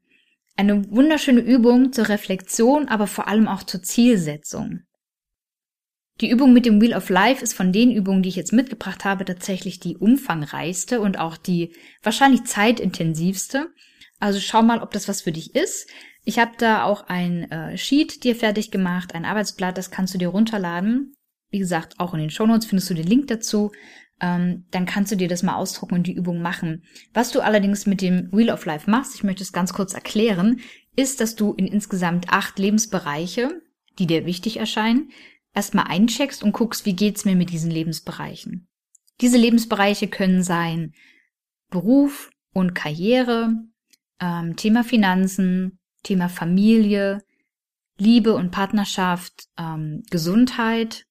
Eine 0.56 0.88
wunderschöne 0.88 1.40
Übung 1.40 1.92
zur 1.92 2.08
Reflexion, 2.08 2.86
aber 2.86 3.08
vor 3.08 3.26
allem 3.26 3.48
auch 3.48 3.64
zur 3.64 3.82
Zielsetzung. 3.82 4.82
Die 6.20 6.30
Übung 6.30 6.52
mit 6.52 6.64
dem 6.64 6.80
Wheel 6.80 6.94
of 6.94 7.08
Life 7.08 7.42
ist 7.42 7.54
von 7.54 7.72
den 7.72 7.90
Übungen, 7.90 8.22
die 8.22 8.28
ich 8.28 8.36
jetzt 8.36 8.52
mitgebracht 8.52 9.04
habe, 9.04 9.24
tatsächlich 9.24 9.80
die 9.80 9.96
umfangreichste 9.96 11.00
und 11.00 11.18
auch 11.18 11.36
die 11.36 11.74
wahrscheinlich 12.02 12.44
zeitintensivste. 12.44 13.68
Also 14.20 14.38
schau 14.38 14.62
mal, 14.62 14.80
ob 14.80 14.92
das 14.92 15.08
was 15.08 15.22
für 15.22 15.32
dich 15.32 15.56
ist. 15.56 15.88
Ich 16.24 16.38
habe 16.38 16.52
da 16.56 16.84
auch 16.84 17.08
ein 17.08 17.50
äh, 17.50 17.76
Sheet 17.76 18.22
dir 18.24 18.36
fertig 18.36 18.70
gemacht, 18.70 19.14
ein 19.14 19.24
Arbeitsblatt, 19.24 19.76
das 19.76 19.90
kannst 19.90 20.14
du 20.14 20.18
dir 20.18 20.28
runterladen. 20.28 21.14
Wie 21.50 21.58
gesagt, 21.58 21.98
auch 21.98 22.14
in 22.14 22.20
den 22.20 22.30
Shownotes 22.30 22.66
findest 22.66 22.90
du 22.90 22.94
den 22.94 23.06
Link 23.06 23.26
dazu. 23.26 23.72
Ähm, 24.20 24.64
dann 24.70 24.86
kannst 24.86 25.10
du 25.10 25.16
dir 25.16 25.28
das 25.28 25.42
mal 25.42 25.56
ausdrucken 25.56 25.96
und 25.96 26.06
die 26.06 26.14
Übung 26.14 26.40
machen. 26.40 26.84
Was 27.12 27.32
du 27.32 27.40
allerdings 27.40 27.86
mit 27.86 28.00
dem 28.00 28.30
Wheel 28.32 28.50
of 28.50 28.64
Life 28.64 28.88
machst, 28.88 29.16
ich 29.16 29.24
möchte 29.24 29.42
es 29.42 29.52
ganz 29.52 29.72
kurz 29.72 29.92
erklären, 29.92 30.60
ist, 30.96 31.20
dass 31.20 31.34
du 31.34 31.52
in 31.52 31.66
insgesamt 31.66 32.30
acht 32.30 32.58
Lebensbereiche, 32.58 33.60
die 33.98 34.06
dir 34.06 34.24
wichtig 34.24 34.58
erscheinen, 34.58 35.10
erstmal 35.54 35.86
eincheckst 35.86 36.42
und 36.42 36.52
guckst, 36.52 36.84
wie 36.84 36.94
geht's 36.94 37.24
mir 37.24 37.36
mit 37.36 37.50
diesen 37.50 37.70
Lebensbereichen. 37.70 38.68
Diese 39.20 39.38
Lebensbereiche 39.38 40.08
können 40.08 40.42
sein 40.42 40.92
Beruf 41.70 42.30
und 42.52 42.74
Karriere, 42.74 43.54
ähm, 44.20 44.56
Thema 44.56 44.84
Finanzen, 44.84 45.78
Thema 46.02 46.28
Familie, 46.28 47.22
Liebe 47.96 48.34
und 48.34 48.50
Partnerschaft, 48.50 49.46
ähm, 49.56 50.02
Gesundheit, 50.10 51.06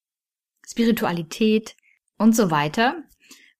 Spiritualität 0.66 1.76
und 2.18 2.36
so 2.36 2.50
weiter. 2.50 3.02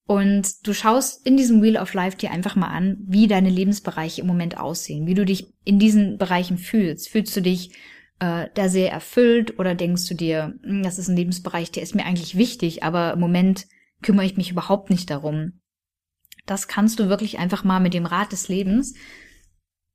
Und 0.07 0.67
du 0.67 0.75
schaust 0.75 1.27
in 1.27 1.39
diesem 1.39 1.63
Wheel 1.63 1.79
of 1.79 1.95
Life 1.95 2.19
dir 2.19 2.31
einfach 2.31 2.57
mal 2.57 2.69
an, 2.69 2.99
wie 3.07 3.27
deine 3.27 3.49
Lebensbereiche 3.49 4.21
im 4.21 4.27
Moment 4.27 4.59
aussehen, 4.59 5.07
wie 5.07 5.15
du 5.15 5.25
dich 5.25 5.55
in 5.65 5.79
diesen 5.79 6.19
Bereichen 6.19 6.59
fühlst. 6.59 7.09
Fühlst 7.09 7.35
du 7.35 7.41
dich 7.41 7.73
äh, 8.21 8.49
da 8.55 8.69
sehr 8.69 8.91
erfüllt 8.91 9.59
oder 9.59 9.75
denkst 9.75 10.07
du 10.09 10.15
dir, 10.15 10.55
hm, 10.63 10.83
das 10.83 10.99
ist 10.99 11.09
ein 11.09 11.17
Lebensbereich, 11.17 11.71
der 11.71 11.83
ist 11.83 11.95
mir 11.95 12.07
eigentlich 12.07 12.37
wichtig, 12.37 12.83
aber 12.83 13.13
im 13.13 13.21
Moment 13.21 13.67
kümmere 14.03 14.27
ich 14.27 14.37
mich 14.37 14.51
überhaupt 14.51 14.91
nicht 14.91 15.11
darum. 15.11 15.61
Das 16.47 16.69
kannst 16.69 17.01
du 17.01 17.09
wirklich 17.09 17.39
einfach 17.39 17.65
mal 17.65 17.81
mit 17.81 17.95
dem 17.95 18.07
Rat 18.07 18.33
des 18.33 18.49
Lebens 18.49 18.95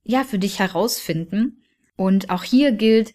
ja 0.03 0.23
für 0.23 0.39
dich 0.39 0.59
herausfinden. 0.59 1.63
Und 1.95 2.29
auch 2.29 2.43
hier 2.43 2.71
gilt, 2.71 3.13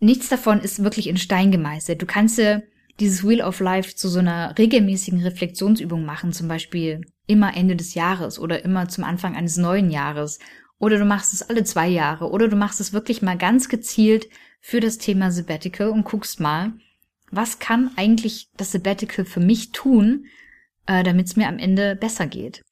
nichts 0.00 0.28
davon 0.28 0.60
ist 0.60 0.82
wirklich 0.82 1.06
in 1.06 1.16
Stein 1.16 1.50
gemeißelt. 1.50 2.02
Du 2.02 2.06
kannst 2.06 2.38
dir 2.38 2.62
dieses 3.00 3.26
Wheel 3.26 3.40
of 3.42 3.60
Life 3.60 3.94
zu 3.94 4.08
so 4.08 4.18
einer 4.18 4.56
regelmäßigen 4.58 5.22
Reflexionsübung 5.22 6.04
machen, 6.04 6.32
zum 6.32 6.48
Beispiel 6.48 7.02
immer 7.26 7.56
Ende 7.56 7.76
des 7.76 7.94
Jahres 7.94 8.38
oder 8.38 8.64
immer 8.64 8.88
zum 8.88 9.04
Anfang 9.04 9.36
eines 9.36 9.56
neuen 9.56 9.90
Jahres 9.90 10.38
oder 10.78 10.98
du 10.98 11.04
machst 11.04 11.32
es 11.32 11.42
alle 11.42 11.64
zwei 11.64 11.88
Jahre. 11.88 12.30
Oder 12.30 12.48
du 12.48 12.56
machst 12.56 12.80
es 12.80 12.92
wirklich 12.92 13.22
mal 13.22 13.36
ganz 13.36 13.68
gezielt 13.68 14.28
für 14.60 14.80
das 14.80 14.98
Thema 14.98 15.30
Sabbatical 15.30 15.88
und 15.88 16.04
guckst 16.04 16.40
mal, 16.40 16.72
was 17.30 17.58
kann 17.58 17.90
eigentlich 17.96 18.48
das 18.56 18.72
Sabbatical 18.72 19.24
für 19.24 19.40
mich 19.40 19.72
tun, 19.72 20.26
äh, 20.86 21.02
damit 21.02 21.26
es 21.26 21.36
mir 21.36 21.48
am 21.48 21.58
Ende 21.58 21.96
besser 21.96 22.26
geht. 22.26 22.64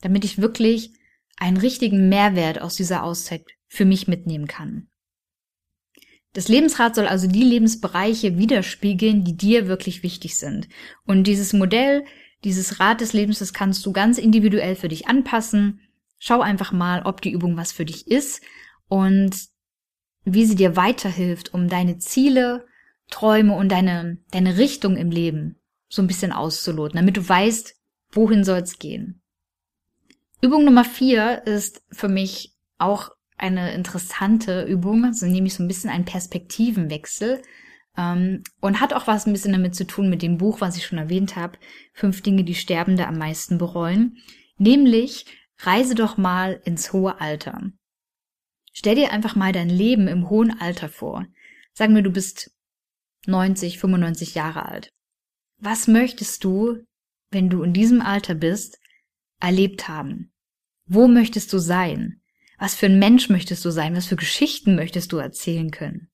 Damit 0.00 0.24
ich 0.24 0.38
wirklich 0.38 0.92
einen 1.36 1.56
richtigen 1.56 2.08
Mehrwert 2.08 2.60
aus 2.60 2.74
dieser 2.74 3.02
Auszeit 3.02 3.44
für 3.66 3.84
mich 3.84 4.08
mitnehmen 4.08 4.46
kann. 4.46 4.88
Das 6.34 6.48
Lebensrad 6.48 6.94
soll 6.94 7.06
also 7.06 7.26
die 7.26 7.42
Lebensbereiche 7.42 8.38
widerspiegeln, 8.38 9.24
die 9.24 9.36
dir 9.36 9.66
wirklich 9.66 10.02
wichtig 10.02 10.36
sind. 10.36 10.68
Und 11.04 11.24
dieses 11.26 11.52
Modell, 11.52 12.04
dieses 12.44 12.78
Rad 12.78 13.00
des 13.00 13.12
Lebens, 13.12 13.38
das 13.38 13.52
kannst 13.52 13.84
du 13.86 13.92
ganz 13.92 14.18
individuell 14.18 14.76
für 14.76 14.88
dich 14.88 15.08
anpassen. 15.08 15.80
Schau 16.18 16.40
einfach 16.40 16.72
mal, 16.72 17.02
ob 17.02 17.20
die 17.20 17.32
Übung 17.32 17.56
was 17.56 17.72
für 17.72 17.84
dich 17.84 18.08
ist 18.08 18.42
und 18.88 19.36
wie 20.24 20.44
sie 20.44 20.56
dir 20.56 20.76
weiterhilft, 20.76 21.54
um 21.54 21.68
deine 21.68 21.98
Ziele, 21.98 22.66
Träume 23.10 23.54
und 23.54 23.70
deine, 23.70 24.18
deine 24.30 24.58
Richtung 24.58 24.96
im 24.96 25.10
Leben 25.10 25.56
so 25.88 26.02
ein 26.02 26.06
bisschen 26.06 26.32
auszuloten, 26.32 26.96
damit 26.96 27.16
du 27.16 27.26
weißt, 27.26 27.74
wohin 28.10 28.44
soll's 28.44 28.78
gehen. 28.78 29.22
Übung 30.40 30.64
Nummer 30.64 30.84
vier 30.84 31.46
ist 31.46 31.82
für 31.90 32.08
mich 32.08 32.54
auch 32.78 33.10
eine 33.36 33.72
interessante 33.72 34.62
Übung, 34.62 35.04
also 35.04 35.26
nämlich 35.26 35.54
so 35.54 35.62
ein 35.62 35.68
bisschen 35.68 35.90
ein 35.90 36.04
Perspektivenwechsel 36.04 37.42
ähm, 37.96 38.42
und 38.60 38.80
hat 38.80 38.92
auch 38.92 39.06
was 39.06 39.26
ein 39.26 39.32
bisschen 39.32 39.52
damit 39.52 39.74
zu 39.74 39.84
tun 39.84 40.10
mit 40.10 40.22
dem 40.22 40.38
Buch, 40.38 40.60
was 40.60 40.76
ich 40.76 40.86
schon 40.86 40.98
erwähnt 40.98 41.36
habe, 41.36 41.58
Fünf 41.92 42.22
Dinge, 42.22 42.44
die 42.44 42.54
Sterbende 42.54 43.06
am 43.06 43.18
meisten 43.18 43.58
bereuen, 43.58 44.18
nämlich 44.58 45.26
Reise 45.60 45.94
doch 45.94 46.16
mal 46.16 46.60
ins 46.64 46.92
hohe 46.92 47.20
Alter. 47.20 47.70
Stell 48.72 48.94
dir 48.94 49.12
einfach 49.12 49.34
mal 49.34 49.52
dein 49.52 49.68
Leben 49.70 50.06
im 50.06 50.30
hohen 50.30 50.60
Alter 50.60 50.88
vor. 50.88 51.26
Sagen 51.74 51.94
wir, 51.94 52.02
du 52.02 52.10
bist 52.10 52.52
90, 53.26 53.78
95 53.78 54.34
Jahre 54.34 54.66
alt. 54.66 54.90
Was 55.60 55.88
möchtest 55.88 56.44
du, 56.44 56.84
wenn 57.30 57.50
du 57.50 57.62
in 57.62 57.72
diesem 57.72 58.00
Alter 58.00 58.34
bist, 58.34 58.78
erlebt 59.40 59.88
haben? 59.88 60.32
Wo 60.86 61.08
möchtest 61.08 61.52
du 61.52 61.58
sein? 61.58 62.20
Was 62.58 62.74
für 62.74 62.86
ein 62.86 62.98
Mensch 62.98 63.28
möchtest 63.28 63.64
du 63.64 63.70
sein? 63.70 63.96
Was 63.96 64.06
für 64.06 64.16
Geschichten 64.16 64.76
möchtest 64.76 65.12
du 65.12 65.18
erzählen 65.18 65.70
können? 65.70 66.08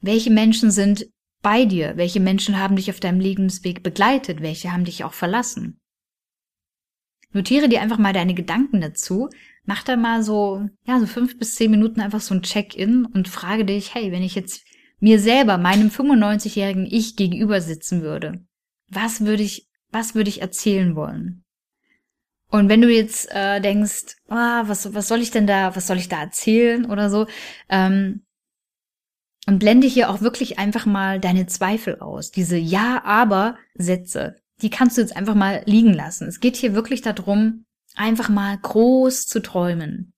Welche 0.00 0.30
Menschen 0.30 0.70
sind 0.70 1.06
bei 1.42 1.64
dir? 1.64 1.96
Welche 1.96 2.20
Menschen 2.20 2.58
haben 2.58 2.76
dich 2.76 2.90
auf 2.90 3.00
deinem 3.00 3.20
Lebensweg 3.20 3.82
begleitet? 3.82 4.42
Welche 4.42 4.72
haben 4.72 4.84
dich 4.84 5.04
auch 5.04 5.12
verlassen? 5.12 5.80
Notiere 7.36 7.68
dir 7.68 7.82
einfach 7.82 7.98
mal 7.98 8.14
deine 8.14 8.32
Gedanken 8.32 8.80
dazu. 8.80 9.28
Mach 9.66 9.82
da 9.82 9.96
mal 9.96 10.22
so, 10.22 10.66
ja, 10.86 10.98
so 10.98 11.04
fünf 11.04 11.38
bis 11.38 11.54
zehn 11.54 11.70
Minuten 11.70 12.00
einfach 12.00 12.22
so 12.22 12.34
ein 12.34 12.40
Check-in 12.40 13.04
und 13.04 13.28
frage 13.28 13.66
dich, 13.66 13.94
hey, 13.94 14.10
wenn 14.10 14.22
ich 14.22 14.34
jetzt 14.34 14.64
mir 15.00 15.20
selber, 15.20 15.58
meinem 15.58 15.88
95-jährigen 15.88 16.86
Ich 16.86 17.14
gegenüber 17.14 17.60
sitzen 17.60 18.00
würde, 18.00 18.40
was 18.88 19.26
würde 19.26 19.42
ich, 19.42 19.68
was 19.90 20.14
würde 20.14 20.30
ich 20.30 20.40
erzählen 20.40 20.96
wollen? 20.96 21.44
Und 22.48 22.70
wenn 22.70 22.80
du 22.80 22.88
jetzt 22.88 23.28
äh, 23.32 23.60
denkst, 23.60 24.16
ah, 24.28 24.62
was, 24.66 24.94
was 24.94 25.06
soll 25.06 25.20
ich 25.20 25.30
denn 25.30 25.46
da, 25.46 25.76
was 25.76 25.88
soll 25.88 25.98
ich 25.98 26.08
da 26.08 26.22
erzählen 26.22 26.86
oder 26.86 27.10
so, 27.10 27.26
ähm, 27.68 28.24
und 29.46 29.58
blende 29.58 29.86
hier 29.86 30.08
auch 30.08 30.22
wirklich 30.22 30.58
einfach 30.58 30.86
mal 30.86 31.20
deine 31.20 31.46
Zweifel 31.48 32.00
aus, 32.00 32.30
diese 32.30 32.56
Ja-Aber-Sätze 32.56 34.36
die 34.62 34.70
kannst 34.70 34.96
du 34.96 35.02
jetzt 35.02 35.16
einfach 35.16 35.34
mal 35.34 35.62
liegen 35.66 35.92
lassen. 35.92 36.26
Es 36.26 36.40
geht 36.40 36.56
hier 36.56 36.74
wirklich 36.74 37.02
darum, 37.02 37.64
einfach 37.94 38.28
mal 38.28 38.56
groß 38.56 39.26
zu 39.26 39.40
träumen. 39.40 40.12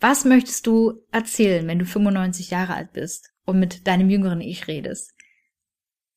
Was 0.00 0.24
möchtest 0.24 0.66
du 0.66 1.02
erzählen, 1.12 1.66
wenn 1.66 1.78
du 1.78 1.86
95 1.86 2.50
Jahre 2.50 2.74
alt 2.74 2.92
bist 2.92 3.32
und 3.46 3.58
mit 3.58 3.86
deinem 3.86 4.10
jüngeren 4.10 4.40
Ich 4.40 4.68
redest? 4.68 5.12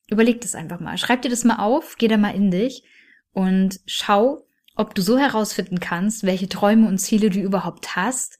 Überleg 0.10 0.42
das 0.42 0.56
einfach 0.56 0.80
mal. 0.80 0.98
Schreib 0.98 1.22
dir 1.22 1.30
das 1.30 1.44
mal 1.44 1.58
auf, 1.58 1.96
geh 1.98 2.08
da 2.08 2.18
mal 2.18 2.36
in 2.36 2.52
dich 2.52 2.84
und 3.32 3.80
schau, 3.86 4.46
ob 4.76 4.94
du 4.96 5.02
so 5.02 5.18
herausfinden 5.18 5.80
kannst, 5.80 6.24
welche 6.24 6.50
Träume 6.50 6.88
und 6.88 6.98
Ziele 6.98 7.30
du 7.30 7.40
überhaupt 7.40 7.96
hast 7.96 8.40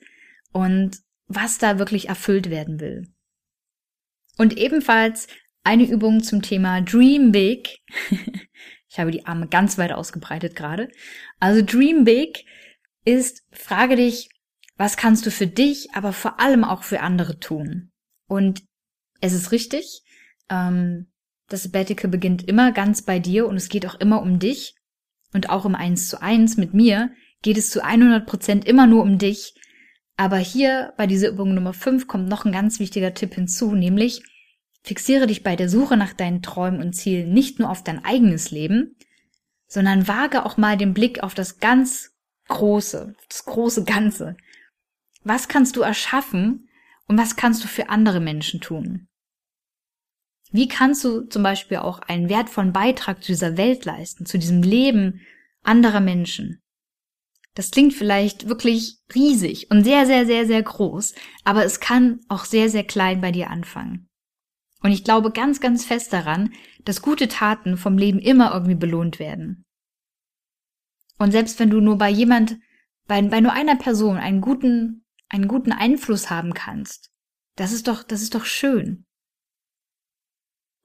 und 0.52 1.00
was 1.28 1.58
da 1.58 1.80
wirklich 1.80 2.10
erfüllt 2.10 2.50
werden 2.50 2.80
will. 2.80 3.08
Und 4.38 4.58
ebenfalls 4.58 5.28
eine 5.64 5.84
Übung 5.84 6.24
zum 6.24 6.42
Thema 6.42 6.82
Dream 6.82 7.32
Big. 7.32 7.80
Ich 8.98 9.00
habe 9.00 9.12
die 9.12 9.28
Arme 9.28 9.48
ganz 9.48 9.78
weit 9.78 9.92
ausgebreitet 9.92 10.56
gerade. 10.56 10.90
Also 11.40 11.64
Dream 11.64 12.04
Big 12.04 12.46
ist, 13.06 13.44
frage 13.52 13.96
dich, 13.96 14.28
was 14.76 14.98
kannst 14.98 15.24
du 15.28 15.30
für 15.30 15.46
dich, 15.46 15.90
aber 15.94 16.14
vor 16.14 16.40
allem 16.40 16.64
auch 16.64 16.82
für 16.82 17.02
andere 17.02 17.38
tun? 17.38 17.92
Und 18.28 18.64
es 19.22 19.34
ist 19.34 19.52
richtig, 19.52 20.02
ähm, 20.50 21.12
das 21.48 21.62
Sabbatical 21.62 22.10
beginnt 22.10 22.48
immer 22.48 22.72
ganz 22.72 23.04
bei 23.04 23.20
dir 23.20 23.46
und 23.46 23.56
es 23.56 23.70
geht 23.70 23.86
auch 23.86 24.00
immer 24.00 24.20
um 24.20 24.40
dich 24.40 24.74
und 25.32 25.52
auch 25.52 25.68
im 25.68 25.76
Eins 25.76 26.10
zu 26.10 26.20
Eins 26.20 26.58
mit 26.58 26.74
mir 26.74 27.12
geht 27.44 27.60
es 27.60 27.70
zu 27.70 27.84
100 27.84 28.26
Prozent 28.26 28.66
immer 28.66 28.88
nur 28.88 29.04
um 29.04 29.20
dich. 29.20 29.54
Aber 30.16 30.38
hier 30.38 30.96
bei 30.98 31.06
dieser 31.06 31.30
Übung 31.30 31.54
Nummer 31.54 31.74
5 31.74 32.08
kommt 32.08 32.30
noch 32.30 32.46
ein 32.46 32.52
ganz 32.52 32.80
wichtiger 32.80 33.14
Tipp 33.14 33.36
hinzu, 33.36 33.76
nämlich 33.76 34.24
fixiere 34.88 35.28
dich 35.28 35.44
bei 35.44 35.56
der 35.56 35.70
Suche 35.70 35.98
nach 35.98 36.14
deinen 36.14 36.42
Träumen 36.42 36.82
und 36.82 36.94
Zielen 36.94 37.34
nicht 37.34 37.60
nur 37.60 37.70
auf 37.70 37.84
dein 37.84 38.04
eigenes 38.04 38.52
Leben, 38.52 38.96
sondern 39.68 40.08
wage 40.08 40.46
auch 40.46 40.58
mal 40.58 40.78
den 40.78 40.94
Blick 40.94 41.22
auf 41.24 41.34
das 41.34 41.60
ganz 41.60 42.14
Große, 42.48 43.14
das 43.28 43.44
große 43.44 43.84
Ganze. 43.84 44.38
Was 45.24 45.50
kannst 45.50 45.76
du 45.76 45.82
erschaffen 45.82 46.70
und 47.08 47.18
was 47.18 47.36
kannst 47.36 47.64
du 47.64 47.68
für 47.68 47.90
andere 47.90 48.22
Menschen 48.22 48.62
tun? 48.62 49.08
Wie 50.52 50.70
kannst 50.70 51.04
du 51.04 51.24
zum 51.24 51.44
Beispiel 51.44 51.78
auch 51.78 52.00
einen 52.00 52.30
wertvollen 52.30 52.72
Beitrag 52.72 53.22
zu 53.22 53.34
dieser 53.34 53.58
Welt 53.58 53.84
leisten, 53.84 54.26
zu 54.26 54.40
diesem 54.40 54.62
Leben 54.62 55.20
anderer 55.62 56.00
Menschen? 56.00 56.62
Das 57.54 57.72
klingt 57.72 57.94
vielleicht 57.94 58.48
wirklich 58.48 59.00
riesig 59.14 59.70
und 59.70 59.84
sehr, 59.84 60.06
sehr, 60.06 60.26
sehr, 60.26 60.46
sehr 60.46 60.64
groß, 60.64 61.16
aber 61.44 61.66
es 61.66 61.82
kann 61.82 62.22
auch 62.30 62.46
sehr, 62.46 62.70
sehr 62.70 62.86
klein 62.86 63.20
bei 63.20 63.32
dir 63.34 63.50
anfangen. 63.50 64.07
Und 64.88 64.94
ich 64.94 65.04
glaube 65.04 65.32
ganz, 65.32 65.60
ganz 65.60 65.84
fest 65.84 66.14
daran, 66.14 66.54
dass 66.86 67.02
gute 67.02 67.28
Taten 67.28 67.76
vom 67.76 67.98
Leben 67.98 68.20
immer 68.20 68.54
irgendwie 68.54 68.74
belohnt 68.74 69.20
werden. 69.20 69.66
Und 71.18 71.34
selbst 71.34 71.60
wenn 71.60 71.70
du 71.70 71.82
nur 71.82 71.98
bei 71.98 72.10
jemand, 72.10 72.58
bei, 73.06 73.22
bei 73.22 73.42
nur 73.42 73.52
einer 73.52 73.76
Person 73.76 74.16
einen 74.16 74.40
guten, 74.40 75.06
einen 75.28 75.50
guten 75.50 75.74
Einfluss 75.74 76.30
haben 76.30 76.54
kannst, 76.54 77.12
das 77.58 77.74
ist 77.74 77.90
doch, 77.90 78.02
das 78.02 78.22
ist 78.22 78.34
doch 78.34 78.46
schön. 78.46 79.06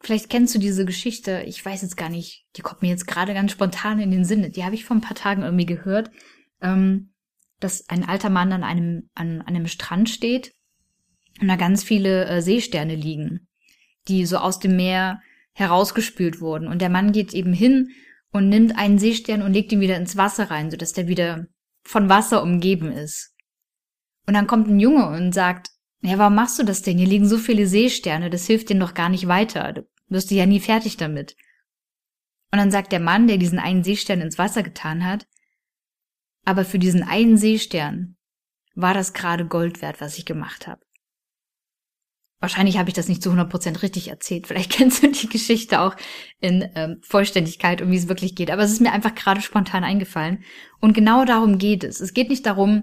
Vielleicht 0.00 0.28
kennst 0.28 0.52
du 0.56 0.58
diese 0.58 0.84
Geschichte, 0.84 1.44
ich 1.46 1.64
weiß 1.64 1.82
jetzt 1.82 1.96
gar 1.96 2.08
nicht, 2.08 2.44
die 2.56 2.62
kommt 2.62 2.82
mir 2.82 2.88
jetzt 2.88 3.06
gerade 3.06 3.34
ganz 3.34 3.52
spontan 3.52 4.00
in 4.00 4.10
den 4.10 4.24
Sinne. 4.24 4.50
Die 4.50 4.64
habe 4.64 4.74
ich 4.74 4.84
vor 4.84 4.96
ein 4.96 5.00
paar 5.00 5.16
Tagen 5.16 5.42
irgendwie 5.42 5.66
gehört, 5.66 6.10
ähm, 6.60 7.14
dass 7.60 7.88
ein 7.88 8.02
alter 8.02 8.30
Mann 8.30 8.50
an 8.50 8.64
einem, 8.64 9.10
an, 9.14 9.42
an 9.42 9.54
einem 9.54 9.68
Strand 9.68 10.10
steht 10.10 10.52
und 11.40 11.46
da 11.46 11.54
ganz 11.54 11.84
viele 11.84 12.24
äh, 12.24 12.42
Seesterne 12.42 12.96
liegen, 12.96 13.46
die 14.08 14.26
so 14.26 14.38
aus 14.38 14.58
dem 14.58 14.76
Meer 14.76 15.20
herausgespült 15.52 16.40
wurden. 16.40 16.66
Und 16.66 16.80
der 16.80 16.88
Mann 16.88 17.12
geht 17.12 17.34
eben 17.34 17.52
hin 17.52 17.90
und 18.30 18.48
nimmt 18.48 18.76
einen 18.76 18.98
Seestern 18.98 19.42
und 19.42 19.52
legt 19.52 19.72
ihn 19.72 19.80
wieder 19.80 19.96
ins 19.96 20.16
Wasser 20.16 20.50
rein, 20.50 20.70
sodass 20.70 20.92
der 20.92 21.08
wieder 21.08 21.46
von 21.82 22.08
Wasser 22.08 22.42
umgeben 22.42 22.90
ist. 22.90 23.34
Und 24.26 24.34
dann 24.34 24.46
kommt 24.46 24.68
ein 24.68 24.80
Junge 24.80 25.08
und 25.08 25.32
sagt, 25.32 25.70
ja, 26.00 26.18
warum 26.18 26.34
machst 26.34 26.58
du 26.58 26.64
das 26.64 26.82
denn? 26.82 26.98
Hier 26.98 27.06
liegen 27.06 27.28
so 27.28 27.38
viele 27.38 27.66
Seesterne, 27.66 28.30
das 28.30 28.46
hilft 28.46 28.70
dir 28.70 28.78
doch 28.78 28.94
gar 28.94 29.08
nicht 29.08 29.28
weiter. 29.28 29.72
Du 29.72 29.86
wirst 30.08 30.30
ja 30.30 30.46
nie 30.46 30.60
fertig 30.60 30.96
damit. 30.96 31.36
Und 32.50 32.58
dann 32.58 32.70
sagt 32.70 32.92
der 32.92 33.00
Mann, 33.00 33.28
der 33.28 33.38
diesen 33.38 33.58
einen 33.58 33.84
Seestern 33.84 34.20
ins 34.20 34.38
Wasser 34.38 34.62
getan 34.62 35.04
hat, 35.04 35.26
aber 36.44 36.64
für 36.64 36.78
diesen 36.78 37.02
einen 37.02 37.36
Seestern 37.36 38.16
war 38.74 38.94
das 38.94 39.12
gerade 39.12 39.46
Gold 39.46 39.80
wert, 39.80 40.00
was 40.00 40.18
ich 40.18 40.26
gemacht 40.26 40.66
habe. 40.66 40.82
Wahrscheinlich 42.42 42.76
habe 42.76 42.88
ich 42.90 42.94
das 42.94 43.06
nicht 43.06 43.22
zu 43.22 43.30
100% 43.30 43.82
richtig 43.82 44.08
erzählt. 44.08 44.48
Vielleicht 44.48 44.72
kennst 44.76 45.00
du 45.00 45.12
die 45.12 45.28
Geschichte 45.28 45.80
auch 45.80 45.94
in 46.40 46.68
ähm, 46.74 46.98
Vollständigkeit 47.02 47.80
und 47.80 47.92
wie 47.92 47.96
es 47.96 48.08
wirklich 48.08 48.34
geht. 48.34 48.50
Aber 48.50 48.64
es 48.64 48.72
ist 48.72 48.80
mir 48.80 48.92
einfach 48.92 49.14
gerade 49.14 49.40
spontan 49.40 49.84
eingefallen. 49.84 50.42
Und 50.80 50.92
genau 50.92 51.24
darum 51.24 51.58
geht 51.58 51.84
es. 51.84 52.00
Es 52.00 52.14
geht 52.14 52.30
nicht 52.30 52.44
darum, 52.44 52.82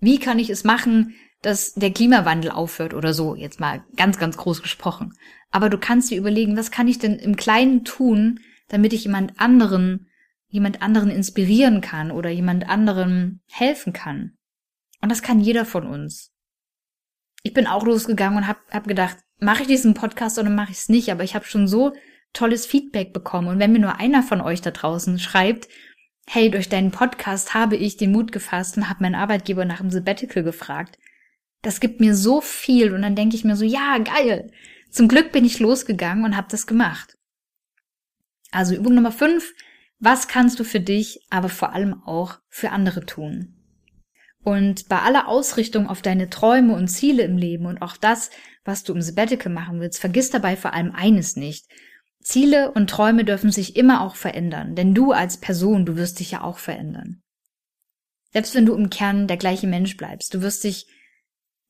wie 0.00 0.18
kann 0.18 0.38
ich 0.38 0.48
es 0.48 0.64
machen, 0.64 1.14
dass 1.42 1.74
der 1.74 1.92
Klimawandel 1.92 2.50
aufhört 2.50 2.94
oder 2.94 3.12
so. 3.12 3.34
Jetzt 3.34 3.60
mal 3.60 3.84
ganz, 3.94 4.18
ganz 4.18 4.38
groß 4.38 4.62
gesprochen. 4.62 5.12
Aber 5.50 5.68
du 5.68 5.76
kannst 5.76 6.10
dir 6.10 6.16
überlegen, 6.16 6.56
was 6.56 6.70
kann 6.70 6.88
ich 6.88 6.98
denn 6.98 7.16
im 7.16 7.36
Kleinen 7.36 7.84
tun, 7.84 8.40
damit 8.68 8.94
ich 8.94 9.04
jemand 9.04 9.38
anderen, 9.38 10.08
jemand 10.48 10.80
anderen 10.80 11.10
inspirieren 11.10 11.82
kann 11.82 12.10
oder 12.10 12.30
jemand 12.30 12.70
anderen 12.70 13.42
helfen 13.50 13.92
kann. 13.92 14.38
Und 15.02 15.12
das 15.12 15.20
kann 15.20 15.40
jeder 15.40 15.66
von 15.66 15.86
uns 15.86 16.31
ich 17.42 17.52
bin 17.52 17.66
auch 17.66 17.84
losgegangen 17.84 18.38
und 18.38 18.46
habe 18.46 18.60
hab 18.70 18.86
gedacht, 18.86 19.18
mache 19.38 19.62
ich 19.62 19.68
diesen 19.68 19.94
Podcast 19.94 20.38
oder 20.38 20.50
mache 20.50 20.72
ich 20.72 20.78
es 20.78 20.88
nicht? 20.88 21.10
Aber 21.10 21.24
ich 21.24 21.34
habe 21.34 21.44
schon 21.44 21.66
so 21.66 21.92
tolles 22.32 22.66
Feedback 22.66 23.12
bekommen. 23.12 23.48
Und 23.48 23.58
wenn 23.58 23.72
mir 23.72 23.80
nur 23.80 23.96
einer 23.96 24.22
von 24.22 24.40
euch 24.40 24.60
da 24.60 24.70
draußen 24.70 25.18
schreibt, 25.18 25.68
hey, 26.26 26.50
durch 26.50 26.68
deinen 26.68 26.92
Podcast 26.92 27.52
habe 27.52 27.76
ich 27.76 27.96
den 27.96 28.12
Mut 28.12 28.32
gefasst 28.32 28.76
und 28.76 28.88
habe 28.88 29.02
meinen 29.02 29.16
Arbeitgeber 29.16 29.64
nach 29.64 29.78
dem 29.78 29.90
Sabbatical 29.90 30.42
gefragt. 30.42 30.98
Das 31.62 31.80
gibt 31.80 32.00
mir 32.00 32.14
so 32.14 32.40
viel 32.40 32.94
und 32.94 33.02
dann 33.02 33.16
denke 33.16 33.36
ich 33.36 33.44
mir 33.44 33.56
so, 33.56 33.64
ja, 33.64 33.98
geil. 33.98 34.50
Zum 34.90 35.08
Glück 35.08 35.32
bin 35.32 35.44
ich 35.44 35.58
losgegangen 35.58 36.24
und 36.24 36.36
habe 36.36 36.48
das 36.50 36.66
gemacht. 36.66 37.16
Also 38.50 38.74
Übung 38.74 38.94
Nummer 38.94 39.12
5. 39.12 39.52
Was 39.98 40.28
kannst 40.28 40.58
du 40.58 40.64
für 40.64 40.80
dich, 40.80 41.26
aber 41.30 41.48
vor 41.48 41.72
allem 41.72 42.02
auch 42.04 42.38
für 42.48 42.70
andere 42.70 43.06
tun? 43.06 43.61
Und 44.44 44.88
bei 44.88 44.98
aller 44.98 45.28
Ausrichtung 45.28 45.86
auf 45.86 46.02
deine 46.02 46.28
Träume 46.28 46.74
und 46.74 46.88
Ziele 46.88 47.22
im 47.22 47.36
Leben 47.36 47.66
und 47.66 47.80
auch 47.80 47.96
das, 47.96 48.30
was 48.64 48.82
du 48.82 48.92
im 48.92 49.02
Sabbatical 49.02 49.52
machen 49.52 49.80
willst, 49.80 50.00
vergiss 50.00 50.30
dabei 50.30 50.56
vor 50.56 50.74
allem 50.74 50.92
eines 50.92 51.36
nicht. 51.36 51.66
Ziele 52.20 52.72
und 52.72 52.90
Träume 52.90 53.24
dürfen 53.24 53.50
sich 53.50 53.76
immer 53.76 54.00
auch 54.02 54.16
verändern, 54.16 54.74
denn 54.74 54.94
du 54.94 55.12
als 55.12 55.38
Person, 55.38 55.86
du 55.86 55.96
wirst 55.96 56.20
dich 56.20 56.32
ja 56.32 56.42
auch 56.42 56.58
verändern. 56.58 57.22
Selbst 58.32 58.54
wenn 58.54 58.66
du 58.66 58.74
im 58.74 58.90
Kern 58.90 59.26
der 59.26 59.36
gleiche 59.36 59.66
Mensch 59.66 59.96
bleibst, 59.96 60.34
du 60.34 60.40
wirst 60.40 60.64
dich 60.64 60.86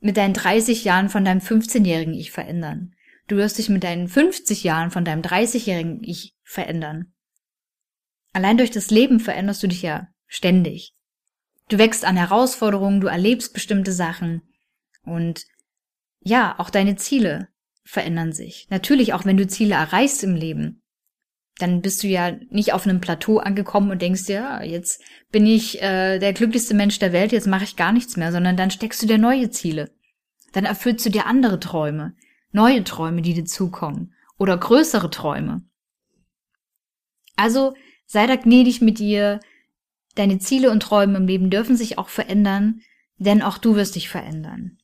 mit 0.01 0.17
deinen 0.17 0.35
30 0.35 0.85
Jahren 0.85 1.09
von 1.09 1.25
deinem 1.25 1.41
15-jährigen 1.41 2.15
Ich 2.15 2.33
verändern. 2.33 2.95
Du 3.29 3.37
wirst 3.37 3.59
dich 3.59 3.69
mit 3.69 3.85
deinen 3.85 4.09
50 4.09 4.65
Jahren 4.65 4.91
von 4.91 5.05
deinem 5.05 5.23
30-jährigen 5.23 6.03
Ich 6.03 6.35
verändern. 6.43 7.13
Allein 8.33 8.59
durch 8.59 8.71
das 8.71 8.91
Leben 8.91 9.21
veränderst 9.21 9.63
du 9.63 9.69
dich 9.69 9.83
ja 9.83 10.09
ständig. 10.27 10.95
Du 11.73 11.79
wächst 11.79 12.05
an 12.05 12.19
Herausforderungen, 12.19 13.01
du 13.01 13.07
erlebst 13.07 13.55
bestimmte 13.55 13.93
Sachen 13.93 14.43
und 15.05 15.47
ja, 16.21 16.55
auch 16.59 16.69
deine 16.69 16.97
Ziele 16.97 17.49
verändern 17.83 18.35
sich. 18.35 18.67
Natürlich 18.69 19.15
auch 19.15 19.25
wenn 19.25 19.39
du 19.39 19.47
Ziele 19.47 19.77
erreichst 19.77 20.23
im 20.23 20.35
Leben, 20.35 20.83
dann 21.57 21.81
bist 21.81 22.03
du 22.03 22.09
ja 22.09 22.33
nicht 22.51 22.75
auf 22.75 22.87
einem 22.87 23.01
Plateau 23.01 23.39
angekommen 23.39 23.91
und 23.91 24.03
denkst 24.03 24.27
dir, 24.27 24.35
ja, 24.35 24.63
jetzt 24.63 25.03
bin 25.31 25.47
ich 25.47 25.81
äh, 25.81 26.19
der 26.19 26.35
glücklichste 26.35 26.75
Mensch 26.75 26.99
der 26.99 27.15
Welt, 27.15 27.33
jetzt 27.33 27.47
mache 27.47 27.65
ich 27.65 27.77
gar 27.77 27.93
nichts 27.93 28.19
mehr, 28.19 28.33
sondern 28.33 28.59
dann 28.59 28.71
steckst 28.71 29.01
du 29.01 29.07
dir 29.07 29.17
neue 29.17 29.49
Ziele. 29.49 29.91
Dann 30.53 30.67
erfüllst 30.67 31.07
du 31.07 31.11
dir 31.11 31.25
andere 31.25 31.59
Träume, 31.59 32.15
neue 32.51 32.85
Träume, 32.85 33.23
die 33.23 33.33
dir 33.33 33.47
zukommen 33.47 34.13
oder 34.37 34.59
größere 34.59 35.09
Träume. 35.09 35.63
Also 37.35 37.73
sei 38.05 38.27
da 38.27 38.37
gnädig 38.37 38.83
mit 38.83 38.99
dir, 38.99 39.41
Deine 40.14 40.38
Ziele 40.38 40.70
und 40.70 40.83
Träume 40.83 41.16
im 41.18 41.27
Leben 41.27 41.51
dürfen 41.51 41.77
sich 41.77 41.98
auch 41.98 42.09
verändern, 42.09 42.81
denn 43.16 43.42
auch 43.42 43.59
du 43.59 43.77
wirst 43.77 43.94
dich 43.94 44.09
verändern. 44.09 44.79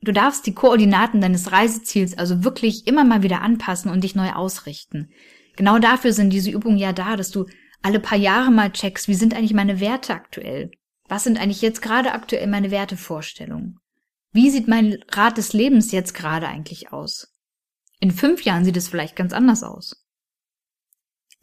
Du 0.00 0.12
darfst 0.12 0.46
die 0.46 0.54
Koordinaten 0.54 1.20
deines 1.20 1.52
Reiseziels 1.52 2.18
also 2.18 2.42
wirklich 2.42 2.86
immer 2.88 3.04
mal 3.04 3.22
wieder 3.22 3.40
anpassen 3.40 3.90
und 3.90 4.02
dich 4.02 4.16
neu 4.16 4.32
ausrichten. 4.32 5.10
Genau 5.56 5.78
dafür 5.78 6.12
sind 6.12 6.30
diese 6.30 6.50
Übungen 6.50 6.78
ja 6.78 6.92
da, 6.92 7.16
dass 7.16 7.30
du 7.30 7.46
alle 7.82 8.00
paar 8.00 8.18
Jahre 8.18 8.50
mal 8.50 8.72
checkst, 8.72 9.06
wie 9.08 9.14
sind 9.14 9.34
eigentlich 9.34 9.54
meine 9.54 9.80
Werte 9.80 10.14
aktuell? 10.14 10.70
Was 11.08 11.24
sind 11.24 11.40
eigentlich 11.40 11.62
jetzt 11.62 11.82
gerade 11.82 12.12
aktuell 12.12 12.46
meine 12.46 12.70
Wertevorstellungen? 12.70 13.78
Wie 14.32 14.50
sieht 14.50 14.66
mein 14.66 14.98
Rat 15.10 15.36
des 15.36 15.52
Lebens 15.52 15.92
jetzt 15.92 16.14
gerade 16.14 16.48
eigentlich 16.48 16.92
aus? 16.92 17.32
In 18.00 18.10
fünf 18.10 18.42
Jahren 18.42 18.64
sieht 18.64 18.76
es 18.76 18.88
vielleicht 18.88 19.14
ganz 19.14 19.32
anders 19.32 19.62
aus. 19.62 20.01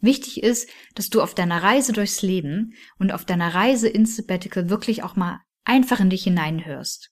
Wichtig 0.00 0.42
ist, 0.42 0.68
dass 0.94 1.10
du 1.10 1.20
auf 1.20 1.34
deiner 1.34 1.62
Reise 1.62 1.92
durchs 1.92 2.22
Leben 2.22 2.74
und 2.98 3.12
auf 3.12 3.24
deiner 3.24 3.54
Reise 3.54 3.88
ins 3.88 4.16
Sabbatical 4.16 4.70
wirklich 4.70 5.02
auch 5.02 5.16
mal 5.16 5.40
einfach 5.64 6.00
in 6.00 6.10
dich 6.10 6.24
hineinhörst. 6.24 7.10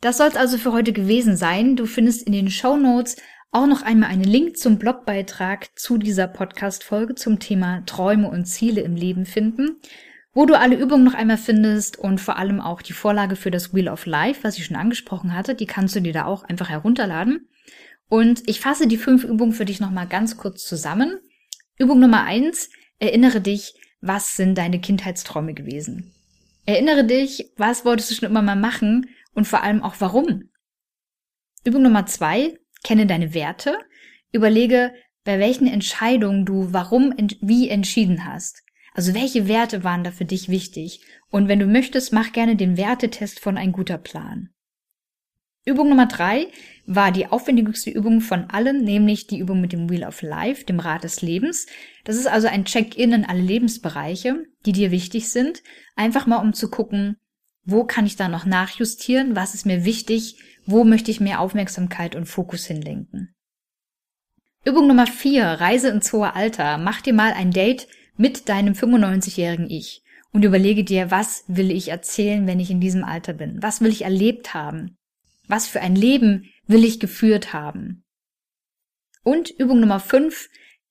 Das 0.00 0.18
soll 0.18 0.28
es 0.28 0.36
also 0.36 0.58
für 0.58 0.72
heute 0.72 0.92
gewesen 0.92 1.36
sein. 1.36 1.76
Du 1.76 1.86
findest 1.86 2.22
in 2.22 2.32
den 2.32 2.50
Show 2.50 2.76
Notes 2.76 3.16
auch 3.50 3.66
noch 3.66 3.82
einmal 3.82 4.10
einen 4.10 4.24
Link 4.24 4.58
zum 4.58 4.78
Blogbeitrag 4.78 5.76
zu 5.78 5.98
dieser 5.98 6.28
Podcast-Folge 6.28 7.14
zum 7.14 7.40
Thema 7.40 7.82
Träume 7.86 8.28
und 8.30 8.44
Ziele 8.44 8.82
im 8.82 8.94
Leben 8.94 9.24
finden, 9.24 9.80
wo 10.32 10.46
du 10.46 10.58
alle 10.58 10.76
Übungen 10.76 11.04
noch 11.04 11.14
einmal 11.14 11.38
findest 11.38 11.98
und 11.98 12.20
vor 12.20 12.36
allem 12.36 12.60
auch 12.60 12.82
die 12.82 12.92
Vorlage 12.92 13.36
für 13.36 13.50
das 13.50 13.74
Wheel 13.74 13.88
of 13.88 14.06
Life, 14.06 14.44
was 14.44 14.58
ich 14.58 14.66
schon 14.66 14.76
angesprochen 14.76 15.34
hatte, 15.34 15.54
die 15.54 15.66
kannst 15.66 15.96
du 15.96 16.00
dir 16.00 16.12
da 16.12 16.26
auch 16.26 16.44
einfach 16.44 16.68
herunterladen. 16.68 17.47
Und 18.08 18.48
ich 18.48 18.60
fasse 18.60 18.86
die 18.86 18.96
fünf 18.96 19.24
Übungen 19.24 19.52
für 19.52 19.64
dich 19.64 19.80
nochmal 19.80 20.06
ganz 20.06 20.36
kurz 20.36 20.64
zusammen. 20.64 21.18
Übung 21.78 22.00
Nummer 22.00 22.24
eins, 22.24 22.70
erinnere 22.98 23.40
dich, 23.40 23.74
was 24.00 24.36
sind 24.36 24.56
deine 24.56 24.80
Kindheitsträume 24.80 25.54
gewesen? 25.54 26.12
Erinnere 26.64 27.04
dich, 27.04 27.52
was 27.56 27.84
wolltest 27.84 28.10
du 28.10 28.14
schon 28.14 28.28
immer 28.28 28.42
mal 28.42 28.56
machen 28.56 29.08
und 29.34 29.46
vor 29.46 29.62
allem 29.62 29.82
auch 29.82 29.96
warum? 29.98 30.50
Übung 31.64 31.82
Nummer 31.82 32.06
zwei, 32.06 32.58
kenne 32.82 33.06
deine 33.06 33.34
Werte. 33.34 33.78
Überlege, 34.32 34.92
bei 35.24 35.38
welchen 35.38 35.66
Entscheidungen 35.66 36.44
du 36.44 36.72
warum 36.72 37.14
wie 37.40 37.68
entschieden 37.68 38.24
hast. 38.24 38.62
Also 38.94 39.14
welche 39.14 39.48
Werte 39.48 39.84
waren 39.84 40.04
da 40.04 40.10
für 40.10 40.24
dich 40.24 40.48
wichtig? 40.48 41.04
Und 41.30 41.48
wenn 41.48 41.58
du 41.58 41.66
möchtest, 41.66 42.12
mach 42.12 42.32
gerne 42.32 42.56
den 42.56 42.76
Wertetest 42.76 43.38
von 43.38 43.56
ein 43.56 43.72
guter 43.72 43.98
Plan. 43.98 44.50
Übung 45.68 45.88
Nummer 45.88 46.06
drei 46.06 46.48
war 46.86 47.12
die 47.12 47.26
aufwendigste 47.26 47.90
Übung 47.90 48.20
von 48.20 48.48
allen, 48.50 48.82
nämlich 48.82 49.26
die 49.26 49.38
Übung 49.38 49.60
mit 49.60 49.72
dem 49.72 49.90
Wheel 49.90 50.04
of 50.04 50.22
Life, 50.22 50.64
dem 50.64 50.80
Rad 50.80 51.04
des 51.04 51.20
Lebens. 51.20 51.66
Das 52.04 52.16
ist 52.16 52.26
also 52.26 52.48
ein 52.48 52.64
Check-in 52.64 53.12
in 53.12 53.24
alle 53.24 53.42
Lebensbereiche, 53.42 54.44
die 54.64 54.72
dir 54.72 54.90
wichtig 54.90 55.30
sind. 55.30 55.62
Einfach 55.96 56.26
mal 56.26 56.38
um 56.38 56.54
zu 56.54 56.70
gucken, 56.70 57.16
wo 57.64 57.84
kann 57.84 58.06
ich 58.06 58.16
da 58.16 58.28
noch 58.28 58.46
nachjustieren? 58.46 59.36
Was 59.36 59.54
ist 59.54 59.66
mir 59.66 59.84
wichtig? 59.84 60.36
Wo 60.64 60.84
möchte 60.84 61.10
ich 61.10 61.20
mehr 61.20 61.40
Aufmerksamkeit 61.40 62.16
und 62.16 62.26
Fokus 62.26 62.64
hinlenken? 62.64 63.34
Übung 64.64 64.86
Nummer 64.86 65.06
vier, 65.06 65.44
Reise 65.44 65.88
ins 65.88 66.12
hohe 66.12 66.34
Alter. 66.34 66.78
Mach 66.78 67.00
dir 67.02 67.12
mal 67.12 67.32
ein 67.32 67.50
Date 67.50 67.86
mit 68.16 68.48
deinem 68.48 68.74
95-jährigen 68.74 69.70
Ich 69.70 70.02
und 70.32 70.44
überlege 70.44 70.84
dir, 70.84 71.10
was 71.10 71.44
will 71.46 71.70
ich 71.70 71.88
erzählen, 71.88 72.46
wenn 72.46 72.60
ich 72.60 72.70
in 72.70 72.80
diesem 72.80 73.04
Alter 73.04 73.32
bin? 73.32 73.62
Was 73.62 73.80
will 73.80 73.90
ich 73.90 74.02
erlebt 74.02 74.54
haben? 74.54 74.97
Was 75.48 75.66
für 75.66 75.80
ein 75.80 75.96
Leben 75.96 76.50
will 76.66 76.84
ich 76.84 77.00
geführt 77.00 77.52
haben? 77.52 78.04
Und 79.24 79.50
Übung 79.50 79.80
Nummer 79.80 79.98
fünf, 80.00 80.48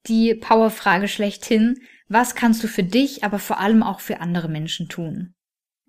die 0.07 0.35
Powerfrage 0.35 1.07
schlechthin. 1.07 1.79
Was 2.09 2.35
kannst 2.35 2.63
du 2.63 2.67
für 2.67 2.83
dich, 2.83 3.23
aber 3.23 3.39
vor 3.39 3.59
allem 3.59 3.83
auch 3.83 3.99
für 3.99 4.19
andere 4.19 4.49
Menschen 4.49 4.89
tun? 4.89 5.33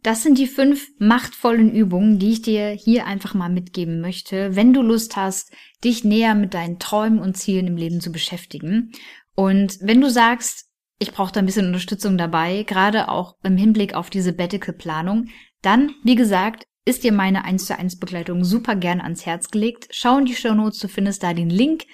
Das 0.03 0.23
sind 0.23 0.39
die 0.39 0.47
fünf 0.47 0.89
machtvollen 0.99 1.75
Übungen, 1.75 2.19
die 2.19 2.31
ich 2.31 2.43
dir 2.43 2.69
hier 2.71 3.07
einfach 3.07 3.35
mal 3.35 3.49
mitgeben 3.49 4.01
möchte, 4.01 4.55
wenn 4.55 4.73
du 4.73 4.81
Lust 4.81 5.17
hast, 5.17 5.53
dich 5.83 6.05
näher 6.05 6.35
mit 6.35 6.55
deinen 6.55 6.79
Träumen 6.79 7.19
und 7.19 7.37
Zielen 7.37 7.67
im 7.67 7.77
Leben 7.77 8.01
zu 8.01 8.13
beschäftigen. 8.13 8.93
Und 9.35 9.79
wenn 9.81 10.01
du 10.01 10.09
sagst, 10.09 10.67
ich 11.01 11.13
brauche 11.13 11.33
da 11.33 11.41
ein 11.41 11.47
bisschen 11.47 11.67
Unterstützung 11.67 12.17
dabei, 12.17 12.63
gerade 12.65 13.09
auch 13.09 13.37
im 13.43 13.57
Hinblick 13.57 13.95
auf 13.95 14.11
diese 14.11 14.33
Bettical-Planung, 14.33 15.29
dann, 15.63 15.95
wie 16.05 16.15
gesagt, 16.15 16.65
ist 16.89 17.05
dir 17.05 17.13
meine 17.13 17.45
1 17.45 17.67
zu 17.67 17.79
1 17.79 18.01
Begleitung 18.01 18.45
super 18.45 18.75
gern 18.75 19.03
ans 19.03 19.27
Herz 19.27 19.51
gelegt. 19.51 19.89
Schau 19.91 20.17
in 20.17 20.25
die 20.25 20.35
Show 20.35 20.55
Notes, 20.55 20.79
du 20.79 20.89
findest 20.89 21.23
da 21.23 21.35
den 21.35 21.51
Link 21.51 21.85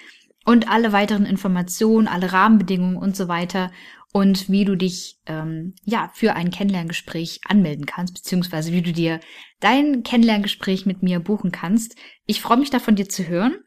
und 0.45 0.69
alle 0.69 0.93
weiteren 0.93 1.25
Informationen, 1.25 2.07
alle 2.07 2.31
Rahmenbedingungen 2.31 2.95
und 2.95 3.13
so 3.13 3.27
weiter 3.27 3.71
und 4.13 4.49
wie 4.49 4.63
du 4.63 4.77
dich 4.77 5.19
ähm, 5.25 5.73
ja 5.83 6.09
für 6.13 6.35
ein 6.35 6.49
Kennenlerngespräch 6.49 7.41
anmelden 7.45 7.85
kannst, 7.85 8.13
beziehungsweise 8.13 8.71
wie 8.71 8.81
du 8.81 8.93
dir 8.93 9.19
dein 9.59 10.03
Kennenlerngespräch 10.03 10.85
mit 10.85 11.03
mir 11.03 11.19
buchen 11.19 11.51
kannst. 11.51 11.97
Ich 12.25 12.39
freue 12.39 12.57
mich 12.57 12.69
da 12.69 12.79
von 12.79 12.95
dir 12.95 13.09
zu 13.09 13.27
hören. 13.27 13.57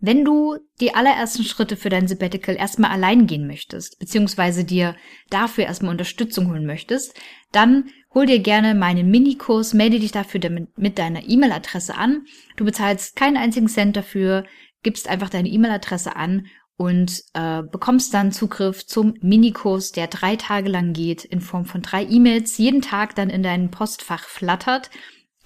Wenn 0.00 0.24
du 0.24 0.56
die 0.80 0.94
allerersten 0.94 1.44
Schritte 1.44 1.76
für 1.76 1.90
dein 1.90 2.08
Sabbatical 2.08 2.56
erstmal 2.56 2.90
allein 2.90 3.26
gehen 3.26 3.46
möchtest, 3.46 3.98
beziehungsweise 3.98 4.64
dir 4.64 4.96
dafür 5.28 5.64
erstmal 5.64 5.92
Unterstützung 5.92 6.48
holen 6.48 6.64
möchtest, 6.64 7.14
dann 7.52 7.90
hol 8.14 8.24
dir 8.24 8.38
gerne 8.38 8.74
meinen 8.74 9.10
Minikurs, 9.10 9.74
melde 9.74 10.00
dich 10.00 10.10
dafür 10.10 10.40
mit 10.76 10.98
deiner 10.98 11.28
E-Mail-Adresse 11.28 11.94
an. 11.94 12.24
Du 12.56 12.64
bezahlst 12.64 13.14
keinen 13.14 13.36
einzigen 13.36 13.68
Cent 13.68 13.94
dafür, 13.94 14.44
gibst 14.82 15.06
einfach 15.06 15.28
deine 15.28 15.48
E-Mail-Adresse 15.48 16.16
an 16.16 16.46
und 16.78 17.22
äh, 17.34 17.62
bekommst 17.62 18.14
dann 18.14 18.32
Zugriff 18.32 18.86
zum 18.86 19.14
Minikurs, 19.20 19.92
der 19.92 20.06
drei 20.06 20.36
Tage 20.36 20.70
lang 20.70 20.94
geht, 20.94 21.26
in 21.26 21.42
Form 21.42 21.66
von 21.66 21.82
drei 21.82 22.04
E-Mails, 22.04 22.56
jeden 22.56 22.80
Tag 22.80 23.14
dann 23.16 23.28
in 23.28 23.42
dein 23.42 23.70
Postfach 23.70 24.24
flattert 24.24 24.88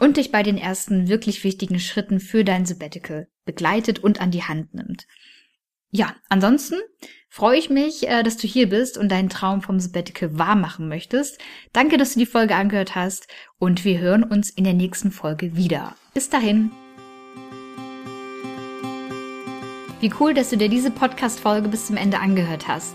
und 0.05 0.19
dich 0.19 0.31
bei 0.31 0.43
den 0.43 0.59
ersten 0.59 1.09
wirklich 1.09 1.45
wichtigen 1.45 1.81
Schritten 1.81 2.21
für 2.21 2.45
dein 2.45 2.67
Sabbatical 2.67 3.27
begleitet 3.47 4.01
und 4.01 4.21
an 4.21 4.31
die 4.31 4.43
Hand 4.43 4.75
nimmt. 4.75 5.07
Ja, 5.91 6.15
ansonsten 6.29 6.77
freue 7.31 7.59
ich 7.59 7.71
mich, 7.71 8.07
äh, 8.07 8.23
dass 8.23 8.37
du 8.37 8.47
hier 8.47 8.69
bist 8.69 8.99
und 8.99 9.11
deinen 9.11 9.31
Traum 9.31 9.63
vom 9.63 9.81
Sabbatical 9.81 10.39
wahr 10.39 10.57
machen 10.57 10.89
möchtest. 10.89 11.41
Danke, 11.73 11.97
dass 11.97 12.13
du 12.13 12.19
die 12.19 12.27
Folge 12.27 12.55
angehört 12.55 12.95
hast 12.95 13.29
und 13.59 13.87
wir 13.87 13.99
hören 13.99 14.25
uns 14.25 14.51
in 14.51 14.65
der 14.65 14.75
nächsten 14.75 15.11
Folge 15.11 15.57
wieder. 15.57 15.97
Bis 16.13 16.29
dahin. 16.29 16.71
Wie 20.01 20.13
cool, 20.21 20.35
dass 20.35 20.51
du 20.51 20.59
dir 20.59 20.69
diese 20.69 20.91
Podcast-Folge 20.91 21.69
bis 21.69 21.87
zum 21.87 21.97
Ende 21.97 22.19
angehört 22.19 22.69
hast. 22.69 22.95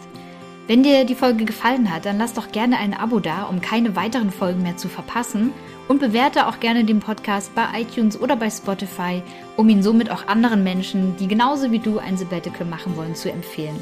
Wenn 0.67 0.83
dir 0.83 1.05
die 1.05 1.15
Folge 1.15 1.45
gefallen 1.45 1.91
hat, 1.91 2.05
dann 2.05 2.19
lass 2.19 2.35
doch 2.35 2.51
gerne 2.51 2.77
ein 2.77 2.93
Abo 2.93 3.19
da, 3.19 3.45
um 3.45 3.61
keine 3.61 3.95
weiteren 3.95 4.29
Folgen 4.29 4.61
mehr 4.61 4.77
zu 4.77 4.89
verpassen 4.89 5.51
und 5.89 5.99
bewerte 5.99 6.47
auch 6.47 6.61
gerne 6.61 6.85
den 6.85 6.99
Podcast 7.01 7.53
bei 7.55 7.65
iTunes 7.81 8.21
oder 8.21 8.37
bei 8.37 8.49
Spotify, 8.49 9.21
um 9.57 9.67
ihn 9.67 9.83
somit 9.83 10.09
auch 10.09 10.27
anderen 10.27 10.63
Menschen, 10.63 11.17
die 11.17 11.27
genauso 11.27 11.71
wie 11.71 11.79
du 11.79 11.97
ein 11.97 12.15
Sabbatical 12.15 12.65
machen 12.65 12.95
wollen, 12.95 13.15
zu 13.15 13.29
empfehlen. 13.29 13.75